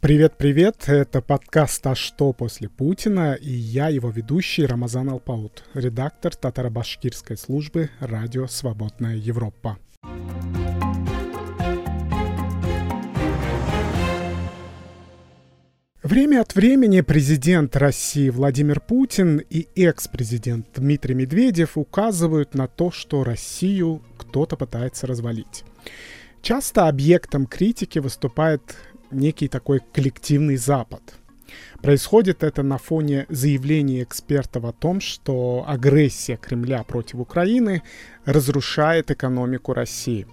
Привет-привет, 0.00 0.84
это 0.86 1.20
подкаст 1.20 1.84
«А 1.84 1.96
что 1.96 2.32
после 2.32 2.68
Путина» 2.68 3.34
и 3.34 3.50
я, 3.50 3.88
его 3.88 4.10
ведущий 4.10 4.64
Рамазан 4.64 5.10
Алпаут, 5.10 5.64
редактор 5.74 6.36
татаро-башкирской 6.36 7.36
службы 7.36 7.90
«Радио 7.98 8.46
Свободная 8.46 9.16
Европа». 9.16 9.76
Время 16.04 16.42
от 16.42 16.54
времени 16.54 17.00
президент 17.00 17.74
России 17.74 18.30
Владимир 18.30 18.78
Путин 18.80 19.38
и 19.38 19.66
экс-президент 19.74 20.68
Дмитрий 20.76 21.16
Медведев 21.16 21.76
указывают 21.76 22.54
на 22.54 22.68
то, 22.68 22.92
что 22.92 23.24
Россию 23.24 24.04
кто-то 24.16 24.56
пытается 24.56 25.08
развалить. 25.08 25.64
Часто 26.40 26.86
объектом 26.86 27.46
критики 27.46 27.98
выступает 27.98 28.62
некий 29.10 29.48
такой 29.48 29.80
коллективный 29.92 30.56
Запад. 30.56 31.02
Происходит 31.82 32.42
это 32.42 32.62
на 32.62 32.78
фоне 32.78 33.26
заявлений 33.28 34.02
экспертов 34.02 34.64
о 34.64 34.72
том, 34.72 35.00
что 35.00 35.64
агрессия 35.66 36.36
Кремля 36.36 36.82
против 36.82 37.16
Украины 37.16 37.82
разрушает 38.24 39.10
экономику 39.10 39.72
России. 39.72 40.26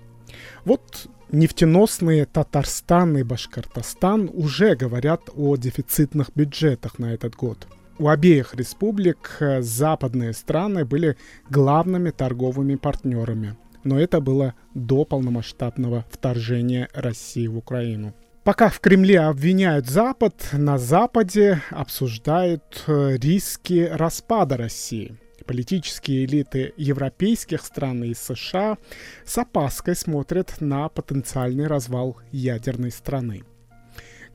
Вот 0.66 1.08
нефтеносные 1.32 2.26
Татарстан 2.26 3.18
и 3.18 3.24
Башкортостан 3.24 4.30
уже 4.34 4.76
говорят 4.76 5.30
о 5.36 5.56
дефицитных 5.56 6.32
бюджетах 6.36 7.00
на 7.00 7.14
этот 7.14 7.36
год. 7.36 7.68
У 7.98 8.10
обеих 8.10 8.54
республик 8.56 9.38
э, 9.40 9.62
западные 9.62 10.34
страны 10.34 10.84
были 10.84 11.16
главными 11.50 12.10
торговыми 12.10 12.76
партнерами. 12.76 13.56
Но 13.86 13.98
это 14.00 14.20
было 14.20 14.54
до 14.74 15.06
полномасштабного 15.06 16.06
вторжения 16.12 16.90
России 16.94 17.48
в 17.48 17.58
Украину. 17.58 18.14
Пока 18.46 18.70
в 18.70 18.80
Кремле 18.80 19.22
обвиняют 19.22 19.88
Запад, 19.88 20.50
на 20.54 20.78
Западе 20.78 21.64
обсуждают 21.72 22.84
э, 22.86 23.18
риски 23.18 23.90
распада 23.92 24.56
России. 24.56 25.18
Политические 25.48 26.26
элиты 26.26 26.72
европейских 26.78 27.66
стран 27.66 28.04
и 28.04 28.14
США 28.14 28.78
с 29.26 29.36
опаской 29.40 29.96
смотрят 29.96 30.62
на 30.62 30.90
потенциальный 30.90 31.66
развал 31.66 32.18
ядерной 32.32 32.92
страны. 32.92 33.44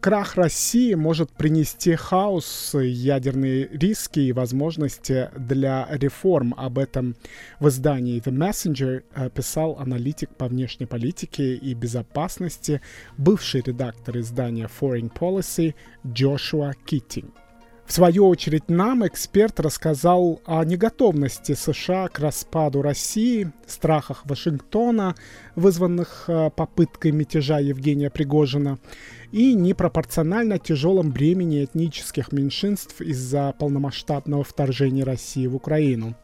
Крах 0.00 0.36
России 0.36 0.94
может 0.94 1.30
принести 1.30 1.94
хаос, 1.94 2.74
ядерные 2.74 3.68
риски 3.68 4.20
и 4.20 4.32
возможности 4.32 5.28
для 5.36 5.86
реформ. 5.90 6.54
Об 6.56 6.78
этом 6.78 7.16
в 7.60 7.68
издании 7.68 8.18
The 8.22 8.32
Messenger 8.32 9.02
э, 9.14 9.28
писал 9.28 9.76
аналитик 9.78 10.30
по 10.30 10.46
внешней 10.46 10.86
политике 10.86 11.54
и 11.54 11.74
безопасности, 11.74 12.80
бывший 13.18 13.60
редактор 13.60 14.18
издания 14.18 14.70
Foreign 14.80 15.12
Policy 15.12 15.74
Джошуа 16.06 16.72
Китинг. 16.86 17.34
В 17.90 17.92
свою 17.92 18.28
очередь 18.28 18.68
нам 18.68 19.04
эксперт 19.04 19.58
рассказал 19.58 20.40
о 20.46 20.64
неготовности 20.64 21.54
США 21.54 22.06
к 22.06 22.20
распаду 22.20 22.82
России, 22.82 23.50
страхах 23.66 24.24
Вашингтона, 24.26 25.16
вызванных 25.56 26.26
э, 26.28 26.50
попыткой 26.54 27.10
мятежа 27.10 27.58
Евгения 27.58 28.08
Пригожина, 28.08 28.78
и 29.32 29.54
непропорционально 29.54 30.58
тяжелом 30.58 31.12
бремени 31.12 31.64
этнических 31.64 32.32
меньшинств 32.32 33.00
из-за 33.00 33.52
полномасштабного 33.58 34.44
вторжения 34.44 35.04
России 35.04 35.46
в 35.46 35.56
Украину. 35.56 36.16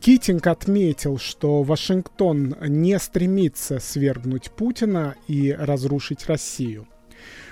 Китинг 0.00 0.46
отметил, 0.46 1.18
что 1.18 1.62
Вашингтон 1.62 2.56
не 2.62 2.98
стремится 2.98 3.78
свергнуть 3.80 4.50
Путина 4.50 5.14
и 5.28 5.52
разрушить 5.52 6.26
Россию. 6.26 6.88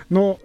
Но 0.09 0.39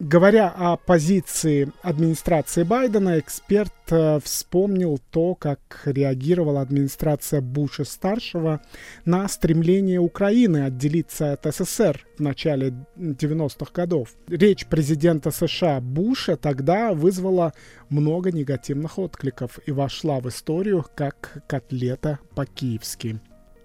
Говоря 0.00 0.48
о 0.48 0.78
позиции 0.78 1.70
администрации 1.82 2.62
Байдена, 2.62 3.18
эксперт 3.18 3.74
э, 3.90 4.18
вспомнил 4.24 4.98
то, 5.10 5.34
как 5.34 5.82
реагировала 5.84 6.62
администрация 6.62 7.42
Буша-старшего 7.42 8.62
на 9.04 9.28
стремление 9.28 10.00
Украины 10.00 10.64
отделиться 10.64 11.34
от 11.34 11.44
СССР 11.44 12.06
в 12.16 12.20
начале 12.22 12.72
90-х 12.96 13.72
годов. 13.74 14.14
Речь 14.26 14.64
президента 14.64 15.30
США 15.30 15.82
Буша 15.82 16.38
тогда 16.38 16.94
вызвала 16.94 17.52
много 17.90 18.32
негативных 18.32 18.98
откликов 18.98 19.58
и 19.66 19.70
вошла 19.70 20.20
в 20.20 20.30
историю 20.30 20.86
как 20.94 21.44
котлета 21.46 22.20
по-киевски. 22.34 23.20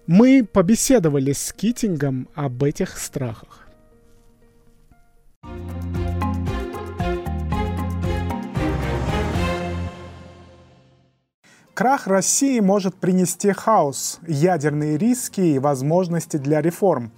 Мы 0.06 0.44
побеседовали 0.44 1.32
с 1.32 1.50
Китингом 1.54 2.28
об 2.34 2.62
этих 2.62 2.98
страхах. 2.98 3.66
Крах 11.76 12.06
России 12.06 12.58
может 12.60 12.94
принести 12.94 13.52
хаос, 13.52 14.18
ядерные 14.26 14.96
риски 14.96 15.42
и 15.42 15.58
возможности 15.58 16.38
для 16.38 16.62
реформ. 16.62 17.12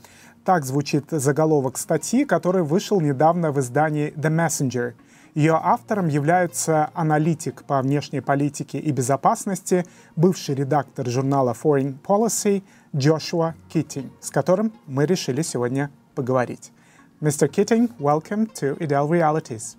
Так 0.44 0.64
звучит 0.64 1.04
заголовок 1.12 1.78
статьи, 1.78 2.24
который 2.24 2.64
вышел 2.64 3.00
недавно 3.00 3.52
в 3.52 3.60
издании 3.60 4.12
The 4.16 4.30
Messenger. 4.30 4.94
Ее 5.36 5.60
автором 5.62 6.08
является 6.08 6.90
аналитик 6.94 7.62
по 7.66 7.80
внешней 7.80 8.20
политике 8.20 8.80
и 8.80 8.90
безопасности, 8.90 9.86
бывший 10.16 10.56
редактор 10.56 11.06
журнала 11.06 11.54
Foreign 11.54 11.94
Policy 12.04 12.64
Джошуа 12.96 13.54
Китинг, 13.68 14.10
с 14.20 14.30
которым 14.30 14.72
мы 14.86 15.06
решили 15.06 15.42
сегодня 15.42 15.92
поговорить. 16.16 16.72
Mr. 17.20 17.48
Keating, 17.48 17.92
welcome 18.00 18.52
to 18.54 18.76
Ideal 18.78 19.08
Realities. 19.08 19.76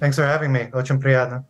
Thanks 0.00 0.16
for 0.16 0.24
having 0.24 0.52
me. 0.52 0.70
Очень 0.72 0.98
приятно. 0.98 1.44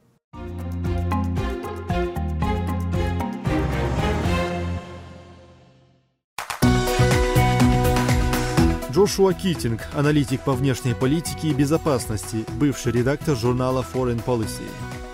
Джошуа 8.96 9.34
Китинг, 9.34 9.82
аналитик 9.92 10.40
по 10.40 10.54
внешней 10.54 10.94
политике 10.94 11.48
и 11.48 11.52
безопасности, 11.52 12.46
бывший 12.58 12.92
редактор 12.92 13.36
журнала 13.36 13.84
Foreign 13.92 14.24
Policy. 14.24 14.62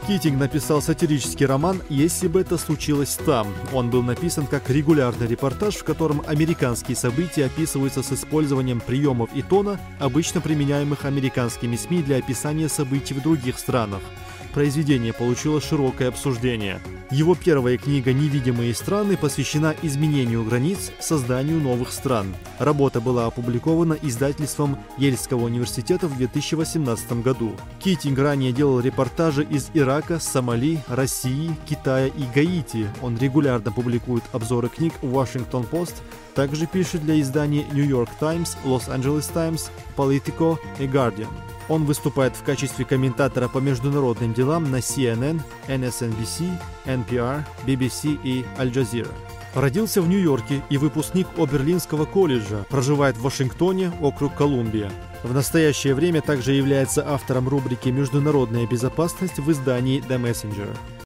Китинг 0.06 0.38
написал 0.38 0.81
сатирический 0.81 1.47
роман 1.47 1.82
«Если 1.88 2.28
бы 2.28 2.41
это 2.42 2.59
случилось 2.59 3.19
там». 3.26 3.48
Он 3.72 3.91
был 3.91 4.04
написан 4.04 4.47
как 4.47 4.71
регулярный 4.71 5.26
репортаж, 5.26 5.75
в 5.75 5.82
котором 5.82 6.22
американские 6.28 6.97
события 6.97 7.47
описываются 7.47 8.04
с 8.04 8.12
использованием 8.12 8.78
приемов 8.78 9.31
и 9.34 9.42
тона, 9.42 9.81
обычно 9.98 10.41
применяемых 10.41 11.04
американскими 11.04 11.75
СМИ 11.75 12.04
для 12.04 12.19
описания 12.19 12.69
событий 12.69 13.15
в 13.15 13.22
других 13.22 13.59
странах– 13.59 14.03
произведение 14.53 15.12
получило 15.12 15.60
широкое 15.60 16.09
обсуждение. 16.09 16.81
Его 17.12 17.34
первая 17.34 17.77
книга 17.77 18.15
«Невидимые 18.15 18.75
страны» 18.75 19.19
посвящена 19.19 19.75
изменению 19.83 20.45
границ, 20.45 20.91
созданию 20.99 21.61
новых 21.61 21.93
стран. 21.93 22.34
Работа 22.59 23.03
была 23.03 23.27
опубликована 23.27 23.99
издательством 24.00 24.78
Ельского 24.97 25.45
университета 25.45 26.09
в 26.09 26.17
2018 26.17 27.22
году. 27.22 27.53
Китинг 27.81 28.19
ранее 28.19 28.53
делал 28.53 28.81
репортажи 28.81 29.45
из 29.45 29.71
Ирака, 29.75 30.19
Сомали, 30.21 30.83
России, 30.89 31.55
Китая 31.69 32.06
и 32.06 32.25
Гаити. 32.34 32.89
Он 33.03 33.19
регулярно 33.19 33.71
публикует 33.72 34.25
обзоры 34.33 34.71
книг 34.71 34.95
в 35.03 35.15
Washington 35.15 35.69
Post, 35.69 35.97
также 36.34 36.66
пишет 36.66 37.03
для 37.03 37.20
изданий 37.20 37.66
New 37.72 37.87
York 37.87 38.10
Times, 38.20 38.56
Los 38.65 38.88
Angeles 38.88 39.32
Times, 39.32 39.70
Politico 39.97 40.59
и 40.78 40.84
Guardian. 40.84 41.28
Он 41.69 41.84
выступает 41.84 42.34
в 42.37 42.43
качестве 42.43 42.84
комментатора 42.84 43.48
по 43.48 43.59
международным 43.59 44.34
делам 44.34 44.71
на 44.71 44.76
CNN, 44.76 45.41
MSNBC, 45.69 46.50
NPR, 46.87 47.44
BBC 47.66 48.19
и 48.22 48.44
Al 48.59 48.72
Jazeera. 48.72 49.12
Родился 49.54 50.00
в 50.00 50.09
Нью-Йорке 50.09 50.62
и 50.71 50.78
выпускник 50.78 51.26
Оберлинского 51.37 52.06
колледжа, 52.06 52.65
проживает 52.71 53.16
в 53.16 53.22
Вашингтоне, 53.22 53.92
округ 54.00 54.34
Колумбия. 54.34 54.91
В 55.22 55.34
настоящее 55.34 55.94
время 55.94 56.22
также 56.22 56.53
является 56.53 57.07
автором 57.07 57.48
рубрики 57.48 57.91
«Международная 57.91 58.66
безопасность» 58.66 59.39
в 59.39 59.51
издании 59.53 60.03
The 60.03 60.21
Messenger. 60.21 61.02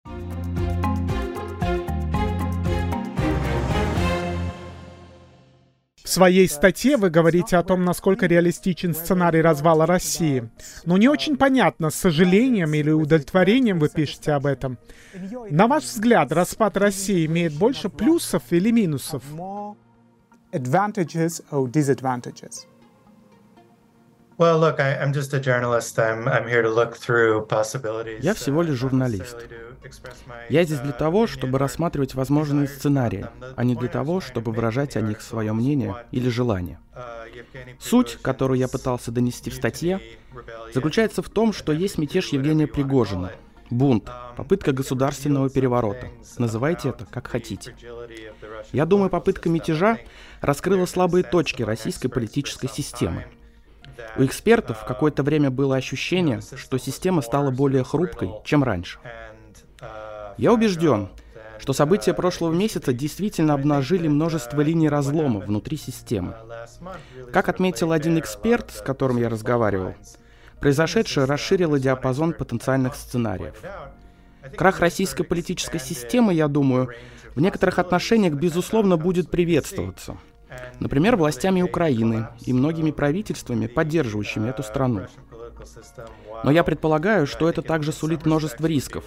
Своей 6.17 6.49
статье 6.49 6.97
вы 6.97 7.11
говорите 7.11 7.59
о 7.59 7.63
том, 7.63 7.85
насколько 7.85 8.25
реалистичен 8.25 8.95
сценарий 8.95 9.43
развала 9.43 9.85
России. 9.85 10.49
Но 10.87 10.97
не 10.97 11.09
очень 11.09 11.37
понятно, 11.37 11.91
с 11.91 11.95
сожалением 11.95 12.73
или 12.73 12.91
удовлетворением 12.91 13.79
вы 13.79 13.91
пишете 13.91 14.33
об 14.33 14.47
этом. 14.47 14.79
На 15.51 15.67
ваш 15.67 15.85
взгляд, 15.85 16.33
распад 16.33 16.79
России 16.79 17.27
имеет 17.27 17.53
больше 17.53 17.91
плюсов 17.91 18.43
или 18.49 18.71
минусов? 18.71 19.23
Я 28.21 28.35
всего 28.35 28.63
лишь 28.63 28.77
журналист. 28.77 29.37
Я 30.51 30.65
здесь 30.65 30.81
для 30.81 30.93
того, 30.93 31.27
чтобы 31.27 31.59
рассматривать 31.59 32.15
возможные 32.15 32.69
сценарии, 32.69 33.27
а 33.57 33.65
не 33.65 33.75
для 33.75 33.89
того, 33.89 34.21
чтобы 34.21 34.53
выражать 34.53 34.97
о 34.97 35.01
них 35.01 35.23
свое 35.23 35.53
мнение 35.53 35.95
или 36.11 36.29
желание. 36.29 36.79
Суть, 37.79 38.19
которую 38.21 38.59
я 38.59 38.69
пытался 38.69 39.11
донести 39.11 39.51
в 39.51 39.55
статье, 39.55 40.01
заключается 40.75 41.23
в 41.23 41.31
том, 41.31 41.53
что 41.53 41.73
есть 41.73 41.99
мятеж 41.99 42.29
Евгения 42.29 42.67
Пригожина, 42.67 43.33
бунт, 43.71 44.11
попытка 44.37 44.73
государственного 44.73 45.49
переворота. 45.51 46.09
Называйте 46.39 46.91
это 46.91 47.07
как 47.07 47.27
хотите. 47.29 47.75
Я 48.73 48.85
думаю, 48.87 49.09
попытка 49.09 49.49
мятежа 49.49 49.99
раскрыла 50.41 50.87
слабые 50.87 51.25
точки 51.25 51.63
российской 51.63 52.09
политической 52.09 52.69
системы. 52.69 53.25
У 54.17 54.25
экспертов 54.25 54.85
какое-то 54.87 55.23
время 55.23 55.51
было 55.51 55.77
ощущение, 55.77 56.41
что 56.41 56.79
система 56.79 57.23
стала 57.23 57.51
более 57.51 57.85
хрупкой, 57.85 58.31
чем 58.45 58.63
раньше. 58.65 58.99
Я 60.37 60.53
убежден, 60.53 61.09
что 61.59 61.73
события 61.73 62.15
прошлого 62.15 62.53
месяца 62.53 62.93
действительно 62.93 63.55
обнажили 63.55 64.09
множество 64.09 64.61
линий 64.61 64.89
разлома 64.89 65.41
внутри 65.41 65.77
системы. 65.77 66.35
Как 67.33 67.49
отметил 67.49 67.93
один 67.93 68.19
эксперт, 68.19 68.71
с 68.71 68.83
которым 68.83 69.17
я 69.17 69.29
разговаривал, 69.29 69.95
произошедшее 70.61 71.27
расширило 71.27 71.79
диапазон 71.79 72.33
потенциальных 72.33 72.95
сценариев. 72.95 73.55
Крах 74.57 74.81
российской 74.81 75.25
политической 75.25 75.81
системы, 75.81 76.33
я 76.35 76.49
думаю, 76.49 76.91
в 77.35 77.41
некоторых 77.41 77.79
отношениях, 77.79 78.35
безусловно, 78.35 78.97
будет 78.97 79.31
приветствоваться. 79.31 80.17
Например, 80.81 81.17
властями 81.17 81.63
Украины 81.63 82.29
и 82.45 82.53
многими 82.53 82.91
правительствами, 82.91 83.67
поддерживающими 83.67 84.49
эту 84.49 84.63
страну. 84.63 85.07
Но 86.45 86.51
я 86.51 86.65
предполагаю, 86.65 87.27
что 87.27 87.49
это 87.49 87.63
также 87.63 87.93
сулит 87.93 88.27
множество 88.27 88.67
рисков. 88.67 89.05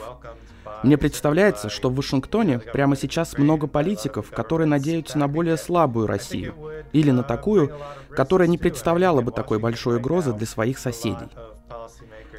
Мне 0.83 0.97
представляется, 0.97 1.69
что 1.69 1.89
в 1.89 1.95
Вашингтоне 1.95 2.59
прямо 2.59 2.95
сейчас 2.95 3.38
много 3.38 3.68
политиков, 3.68 4.31
которые 4.31 4.68
надеются 4.68 5.18
на 5.18 5.27
более 5.27 5.57
слабую 5.57 6.07
Россию, 6.07 6.53
или 6.94 7.12
на 7.12 7.24
такую, 7.24 7.74
которая 8.09 8.47
не 8.47 8.57
представляла 8.57 9.21
бы 9.21 9.31
такой 9.31 9.59
большой 9.59 9.97
угрозы 9.97 10.33
для 10.33 10.47
своих 10.47 10.80
соседей. 10.80 11.27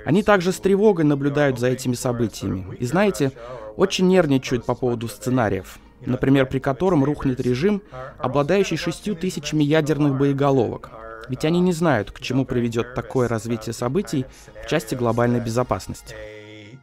Они 0.06 0.22
также 0.22 0.52
с 0.52 0.60
тревогой 0.60 1.04
наблюдают 1.04 1.58
за 1.58 1.68
этими 1.68 1.94
событиями. 1.94 2.74
И 2.78 2.86
знаете, 2.86 3.32
очень 3.76 4.08
нервничают 4.08 4.64
по 4.64 4.74
поводу 4.74 5.08
сценариев, 5.08 5.78
например, 6.06 6.46
при 6.46 6.58
котором 6.58 7.04
рухнет 7.04 7.40
режим, 7.40 7.82
обладающий 8.18 8.76
шестью 8.76 9.14
тысячами 9.14 9.62
ядерных 9.62 10.16
боеголовок. 10.16 10.90
Ведь 11.28 11.44
они 11.44 11.60
не 11.60 11.72
знают, 11.72 12.10
к 12.10 12.20
чему 12.20 12.44
приведет 12.44 12.94
такое 12.94 13.28
развитие 13.28 13.72
событий 13.72 14.26
в 14.64 14.66
части 14.68 14.94
глобальной 14.94 15.40
безопасности. 15.40 16.14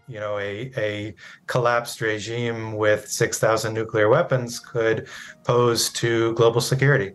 you 0.07 0.19
know, 0.21 0.37
a, 0.37 0.71
a 0.77 1.15
collapsed 1.47 1.99
regime 2.01 2.73
with 2.73 3.11
6,000 3.11 3.73
nuclear 3.73 4.07
weapons 4.07 4.59
could 4.59 5.07
pose 5.43 5.89
to 5.89 6.33
global 6.33 6.61
security. 6.61 7.13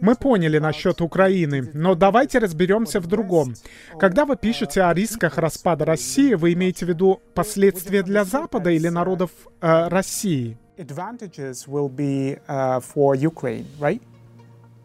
Мы 0.00 0.14
поняли 0.14 0.58
насчет 0.58 1.00
Украины, 1.00 1.70
но 1.74 1.94
давайте 1.94 2.38
разберемся 2.38 3.00
в 3.00 3.06
другом. 3.06 3.54
Когда 3.98 4.24
вы 4.24 4.36
пишете 4.36 4.82
о 4.82 4.94
рисках 4.94 5.38
распада 5.38 5.84
России, 5.84 6.34
вы 6.34 6.52
имеете 6.52 6.86
в 6.86 6.88
виду 6.88 7.20
последствия 7.34 8.02
для 8.02 8.24
Запада 8.24 8.70
или 8.70 8.88
народов 8.88 9.30
э, 9.60 9.88
России? 9.88 10.56
Advantages 10.78 11.66
will 11.66 11.88
be 11.88 12.38
uh, 12.46 12.80
for 12.80 13.16
Ukraine, 13.16 13.66
right? 13.80 14.00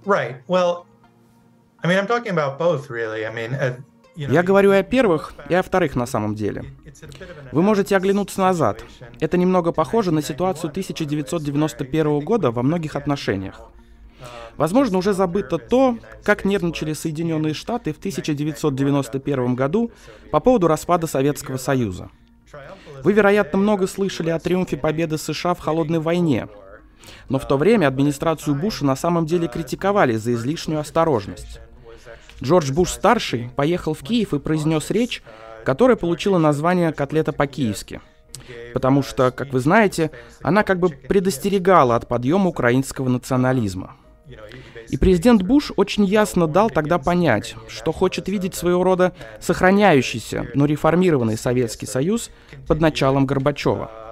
Right. 0.06 0.38
Well, 0.48 0.88
I 1.84 1.88
mean, 1.88 2.00
I'm 2.00 2.08
talking 2.08 2.32
about 2.32 2.58
both, 2.58 2.90
really. 2.90 3.28
I 3.28 3.32
mean, 3.32 3.54
uh, 3.54 3.76
я 4.16 4.44
говорю 4.44 4.74
и 4.74 4.78
о 4.78 4.84
первых, 4.84 5.34
и 5.50 5.54
о 5.54 5.64
вторых 5.64 5.96
на 5.96 6.06
самом 6.06 6.36
деле. 6.36 6.66
Вы 7.52 7.62
можете 7.62 7.96
оглянуться 7.96 8.42
назад. 8.42 8.84
Это 9.20 9.38
немного 9.38 9.72
похоже 9.72 10.12
на 10.12 10.22
ситуацию 10.22 10.70
1991 10.70 12.20
года 12.20 12.52
во 12.52 12.64
многих 12.64 12.96
отношениях. 12.96 13.62
Возможно, 14.58 15.00
уже 15.00 15.14
забыто 15.14 15.58
то, 15.58 15.98
как 16.24 16.46
нервничали 16.46 16.94
Соединенные 16.94 17.54
Штаты 17.54 17.92
в 17.92 17.98
1991 17.98 19.56
году 19.56 19.92
по 20.32 20.40
поводу 20.40 20.68
распада 20.68 21.08
Советского 21.08 21.58
Союза. 21.58 22.10
Вы, 23.04 23.14
вероятно, 23.14 23.58
много 23.58 23.88
слышали 23.88 24.30
о 24.30 24.40
триумфе 24.40 24.78
победы 24.78 25.18
США 25.18 25.56
в 25.56 25.60
холодной 25.60 26.00
войне, 26.00 26.48
но 27.30 27.40
в 27.40 27.48
то 27.48 27.58
время 27.58 27.88
администрацию 27.88 28.56
Буша 28.56 28.86
на 28.86 28.96
самом 28.96 29.26
деле 29.26 29.48
критиковали 29.48 30.16
за 30.16 30.34
излишнюю 30.34 30.80
осторожность. 30.80 31.60
Джордж 32.44 32.74
Буш-старший 32.74 33.50
поехал 33.56 33.94
в 33.94 34.04
Киев 34.04 34.34
и 34.34 34.40
произнес 34.40 34.90
речь, 34.90 35.24
которая 35.64 35.96
получила 35.96 36.38
название 36.38 36.92
«Котлета 36.92 37.32
по-киевски». 37.32 38.02
Потому 38.74 39.02
что, 39.02 39.32
как 39.32 39.54
вы 39.54 39.62
знаете, 39.62 40.12
она 40.42 40.64
как 40.64 40.80
бы 40.80 40.90
предостерегала 40.90 41.96
от 41.96 42.08
подъема 42.08 42.50
украинского 42.50 43.08
национализма. 43.08 43.96
И 44.90 44.98
президент 44.98 45.44
Буш 45.44 45.72
очень 45.78 46.04
ясно 46.04 46.48
дал 46.48 46.70
тогда 46.70 46.98
понять, 46.98 47.56
что 47.70 47.94
хочет 47.94 48.28
видеть 48.28 48.56
своего 48.56 48.84
рода 48.84 49.14
сохраняющийся, 49.40 50.48
но 50.54 50.66
реформированный 50.66 51.38
Советский 51.38 51.86
Союз 51.86 52.30
под 52.68 52.82
началом 52.82 53.26
Горбачева– 53.26 53.90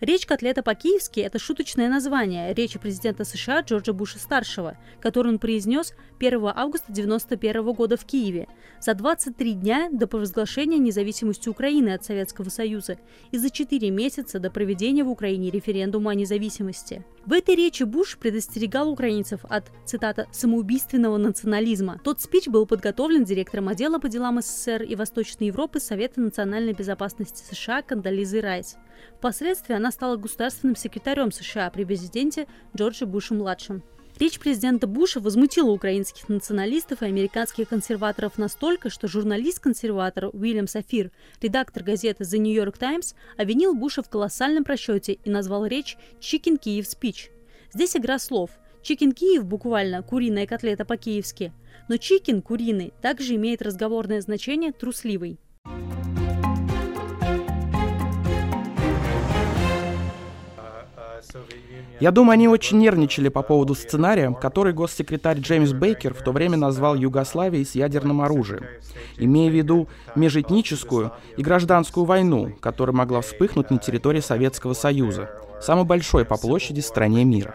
Речь 0.00 0.26
котлета 0.26 0.62
по-киевски– 0.62 1.18
это 1.28 1.40
шуточное 1.40 1.88
название 1.88 2.54
речи 2.54 2.78
президента 2.78 3.24
США 3.24 3.62
Джорджа 3.62 3.92
Буша-старшего, 3.92 4.78
которую 5.00 5.34
он 5.34 5.38
произнес 5.40 5.92
1 6.20 6.34
августа 6.54 6.92
1991 6.92 7.72
года 7.72 7.96
в 7.96 8.04
Киеве, 8.04 8.46
за 8.80 8.94
23 8.94 9.54
дня 9.54 9.88
до 9.90 10.06
провозглашения 10.06 10.78
независимости 10.78 11.48
Украины 11.48 11.90
от 11.90 12.04
Советского 12.04 12.48
Союза 12.48 12.98
и 13.32 13.38
за 13.38 13.50
4 13.50 13.90
месяца 13.90 14.38
до 14.38 14.52
проведения 14.52 15.02
в 15.02 15.10
Украине 15.10 15.50
референдума 15.50 16.12
о 16.12 16.14
независимости. 16.14 17.04
В 17.28 17.34
этой 17.34 17.56
речи 17.56 17.82
Буш 17.82 18.16
предостерегал 18.16 18.88
украинцев 18.88 19.40
от, 19.50 19.70
цитата, 19.84 20.26
«самоубийственного 20.32 21.18
национализма». 21.18 22.00
Тот 22.02 22.22
спич 22.22 22.48
был 22.48 22.64
подготовлен 22.64 23.24
директором 23.24 23.68
отдела 23.68 23.98
по 23.98 24.08
делам 24.08 24.40
СССР 24.40 24.82
и 24.84 24.96
Восточной 24.96 25.48
Европы 25.48 25.78
Совета 25.78 26.22
национальной 26.22 26.72
безопасности 26.72 27.44
США 27.44 27.82
Кандализой 27.82 28.40
Райс. 28.40 28.78
Впоследствии 29.18 29.76
она 29.76 29.90
стала 29.90 30.16
государственным 30.16 30.74
секретарем 30.74 31.30
США 31.30 31.68
при 31.68 31.84
президенте 31.84 32.46
Джорджи 32.74 33.04
Буше-младшем. 33.04 33.82
Речь 34.18 34.40
президента 34.40 34.88
Буша 34.88 35.20
возмутила 35.20 35.70
украинских 35.70 36.28
националистов 36.28 37.02
и 37.02 37.06
американских 37.06 37.68
консерваторов 37.68 38.36
настолько, 38.36 38.90
что 38.90 39.06
журналист-консерватор 39.06 40.30
Уильям 40.32 40.66
Сафир, 40.66 41.12
редактор 41.40 41.84
газеты 41.84 42.24
The 42.24 42.38
New 42.38 42.52
York 42.52 42.78
Times, 42.78 43.14
обвинил 43.36 43.76
Буша 43.76 44.02
в 44.02 44.10
колоссальном 44.10 44.64
просчете 44.64 45.12
и 45.12 45.30
назвал 45.30 45.66
речь 45.66 45.96
«Chicken 46.20 46.60
Kyiv 46.60 46.80
Speech». 46.80 47.30
Здесь 47.72 47.96
игра 47.96 48.18
слов. 48.18 48.50
Chicken 48.82 49.12
Киев 49.12 49.44
буквально 49.44 50.02
«куриная 50.02 50.48
котлета 50.48 50.84
по-киевски», 50.84 51.52
но 51.88 51.94
chicken, 51.94 52.42
куриный, 52.42 52.92
также 53.00 53.36
имеет 53.36 53.62
разговорное 53.62 54.20
значение 54.20 54.72
«трусливый». 54.72 55.38
Я 62.00 62.12
думаю, 62.12 62.34
они 62.34 62.46
очень 62.46 62.78
нервничали 62.78 63.28
по 63.28 63.42
поводу 63.42 63.74
сценария, 63.74 64.32
который 64.32 64.72
госсекретарь 64.72 65.40
Джеймс 65.40 65.72
Бейкер 65.72 66.14
в 66.14 66.22
то 66.22 66.30
время 66.30 66.56
назвал 66.56 66.94
Югославией 66.94 67.64
с 67.64 67.74
ядерным 67.74 68.20
оружием, 68.20 68.64
имея 69.16 69.50
в 69.50 69.54
виду 69.54 69.88
межэтническую 70.14 71.12
и 71.36 71.42
гражданскую 71.42 72.04
войну, 72.04 72.52
которая 72.60 72.94
могла 72.94 73.20
вспыхнуть 73.20 73.70
на 73.70 73.78
территории 73.78 74.20
Советского 74.20 74.74
Союза, 74.74 75.30
самой 75.60 75.84
большой 75.84 76.24
по 76.24 76.36
площади 76.36 76.80
стране 76.80 77.24
мира. 77.24 77.54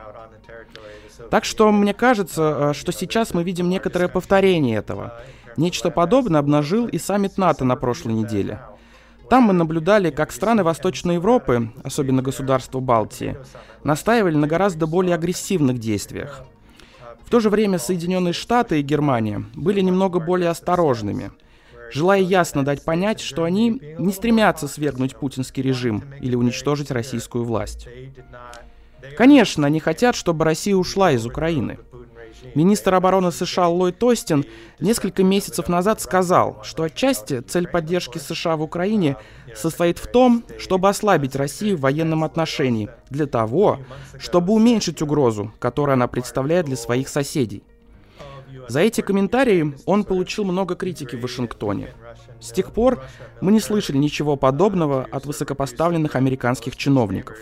Так 1.29 1.45
что 1.45 1.71
мне 1.71 1.93
кажется, 1.93 2.71
э, 2.71 2.73
что 2.73 2.91
сейчас 2.91 3.33
мы 3.33 3.43
видим 3.43 3.69
некоторое 3.69 4.07
повторение 4.07 4.77
этого. 4.77 5.19
Нечто 5.55 5.89
подобное 5.89 6.39
обнажил 6.39 6.88
и 6.88 6.97
саммит 6.97 7.38
НАТО 7.38 7.63
на 7.63 7.75
прошлой 7.75 8.13
неделе– 8.13 8.59
там 9.33 9.45
мы 9.45 9.53
наблюдали, 9.53 10.11
как 10.11 10.31
страны 10.31 10.61
Восточной 10.61 11.15
Европы, 11.15 11.71
особенно 11.83 12.21
государства 12.21 12.79
Балтии, 12.79 13.35
настаивали 13.83 14.35
на 14.35 14.45
гораздо 14.45 14.85
более 14.85 15.15
агрессивных 15.15 15.79
действиях. 15.79 16.43
В 17.25 17.31
то 17.31 17.39
же 17.39 17.49
время 17.49 17.79
Соединенные 17.79 18.33
Штаты 18.33 18.79
и 18.79 18.83
Германия 18.83 19.43
были 19.55 19.81
немного 19.81 20.19
более 20.19 20.51
осторожными, 20.51 21.31
желая 21.91 22.19
ясно 22.19 22.63
дать 22.63 22.85
понять, 22.85 23.21
что 23.21 23.43
они 23.43 23.81
не 23.97 24.13
стремятся 24.13 24.67
свергнуть 24.67 25.15
путинский 25.15 25.63
режим 25.63 26.03
или 26.21 26.35
уничтожить 26.35 26.91
российскую 26.91 27.43
власть. 27.43 27.87
Конечно, 29.17 29.65
они 29.65 29.79
хотят, 29.79 30.15
чтобы 30.15 30.45
Россия 30.45 30.75
ушла 30.75 31.11
из 31.11 31.25
Украины. 31.25 31.79
Министр 32.55 32.95
обороны 32.95 33.31
США 33.31 33.67
Ллойд 33.67 34.01
Остин 34.03 34.45
несколько 34.79 35.23
месяцев 35.23 35.67
назад 35.69 36.01
сказал, 36.01 36.59
что 36.63 36.83
отчасти 36.83 37.41
цель 37.41 37.67
поддержки 37.67 38.17
США 38.17 38.57
в 38.57 38.62
Украине 38.62 39.17
состоит 39.55 39.97
в 39.97 40.07
том, 40.07 40.43
чтобы 40.59 40.89
ослабить 40.89 41.35
Россию 41.35 41.77
в 41.77 41.81
военном 41.81 42.23
отношении, 42.23 42.89
для 43.09 43.25
того, 43.25 43.79
чтобы 44.19 44.53
уменьшить 44.53 45.01
угрозу, 45.01 45.51
которую 45.59 45.93
она 45.93 46.07
представляет 46.07 46.65
для 46.65 46.75
своих 46.75 47.09
соседей. 47.09 47.63
За 48.67 48.79
эти 48.79 49.01
комментарии 49.01 49.75
он 49.85 50.03
получил 50.03 50.45
много 50.45 50.75
критики 50.75 51.15
в 51.15 51.21
Вашингтоне. 51.21 51.93
С 52.39 52.51
тех 52.51 52.71
пор 52.71 53.03
мы 53.41 53.51
не 53.51 53.59
слышали 53.59 53.97
ничего 53.97 54.35
подобного 54.35 55.07
от 55.12 55.25
высокопоставленных 55.25 56.15
американских 56.15 56.75
чиновников. 56.75 57.38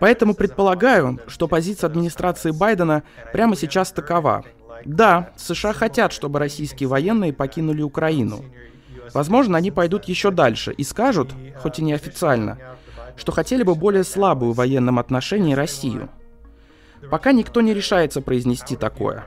Поэтому 0.00 0.34
предполагаю, 0.34 1.20
что 1.26 1.48
позиция 1.48 1.88
администрации 1.88 2.50
Байдена 2.50 3.02
прямо 3.32 3.56
сейчас 3.56 3.92
такова. 3.92 4.44
Да, 4.84 5.30
США 5.36 5.72
хотят, 5.72 6.12
чтобы 6.12 6.38
российские 6.38 6.88
военные 6.88 7.32
покинули 7.32 7.82
Украину. 7.82 8.44
Возможно, 9.12 9.58
они 9.58 9.70
пойдут 9.70 10.04
еще 10.04 10.30
дальше 10.30 10.72
и 10.72 10.82
скажут, 10.82 11.30
хоть 11.56 11.78
и 11.78 11.84
неофициально, 11.84 12.58
что 13.16 13.32
хотели 13.32 13.62
бы 13.62 13.74
более 13.74 14.04
слабую 14.04 14.52
в 14.52 14.56
военном 14.56 14.98
отношении 14.98 15.54
Россию. 15.54 16.08
Пока 17.10 17.32
никто 17.32 17.60
не 17.60 17.74
решается 17.74 18.20
произнести 18.20 18.76
такое. 18.76 19.24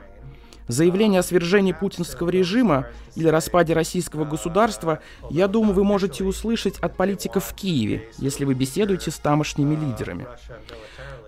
Заявление 0.68 1.20
о 1.20 1.22
свержении 1.22 1.72
путинского 1.72 2.28
режима 2.28 2.86
или 3.14 3.28
распаде 3.28 3.72
российского 3.72 4.26
государства, 4.26 5.00
я 5.30 5.48
думаю, 5.48 5.74
вы 5.74 5.82
можете 5.82 6.24
услышать 6.24 6.78
от 6.78 6.94
политиков 6.94 7.44
в 7.44 7.54
Киеве, 7.54 8.10
если 8.18 8.44
вы 8.44 8.52
беседуете 8.52 9.10
с 9.10 9.16
тамошними 9.16 9.74
лидерами. 9.74 10.26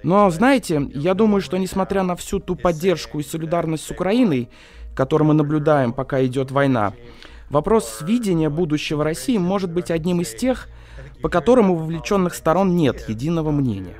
Но, 0.02 0.30
знаете, 0.30 0.90
я 0.94 1.14
думаю, 1.14 1.40
что 1.40 1.56
несмотря 1.56 2.02
на 2.02 2.16
всю 2.16 2.38
ту 2.38 2.54
поддержку 2.54 3.18
и 3.18 3.22
солидарность 3.22 3.84
с 3.84 3.90
Украиной, 3.90 4.50
которую 4.94 5.28
мы 5.28 5.34
наблюдаем, 5.34 5.94
пока 5.94 6.24
идет 6.24 6.50
война, 6.50 6.92
вопрос 7.48 8.00
видения 8.02 8.50
будущего 8.50 9.04
России 9.04 9.38
может 9.38 9.72
быть 9.72 9.90
одним 9.90 10.20
из 10.20 10.34
тех, 10.34 10.68
по 11.22 11.30
которым 11.30 11.70
у 11.70 11.76
вовлеченных 11.76 12.34
сторон 12.34 12.76
нет 12.76 13.08
единого 13.08 13.50
мнения. 13.50 13.96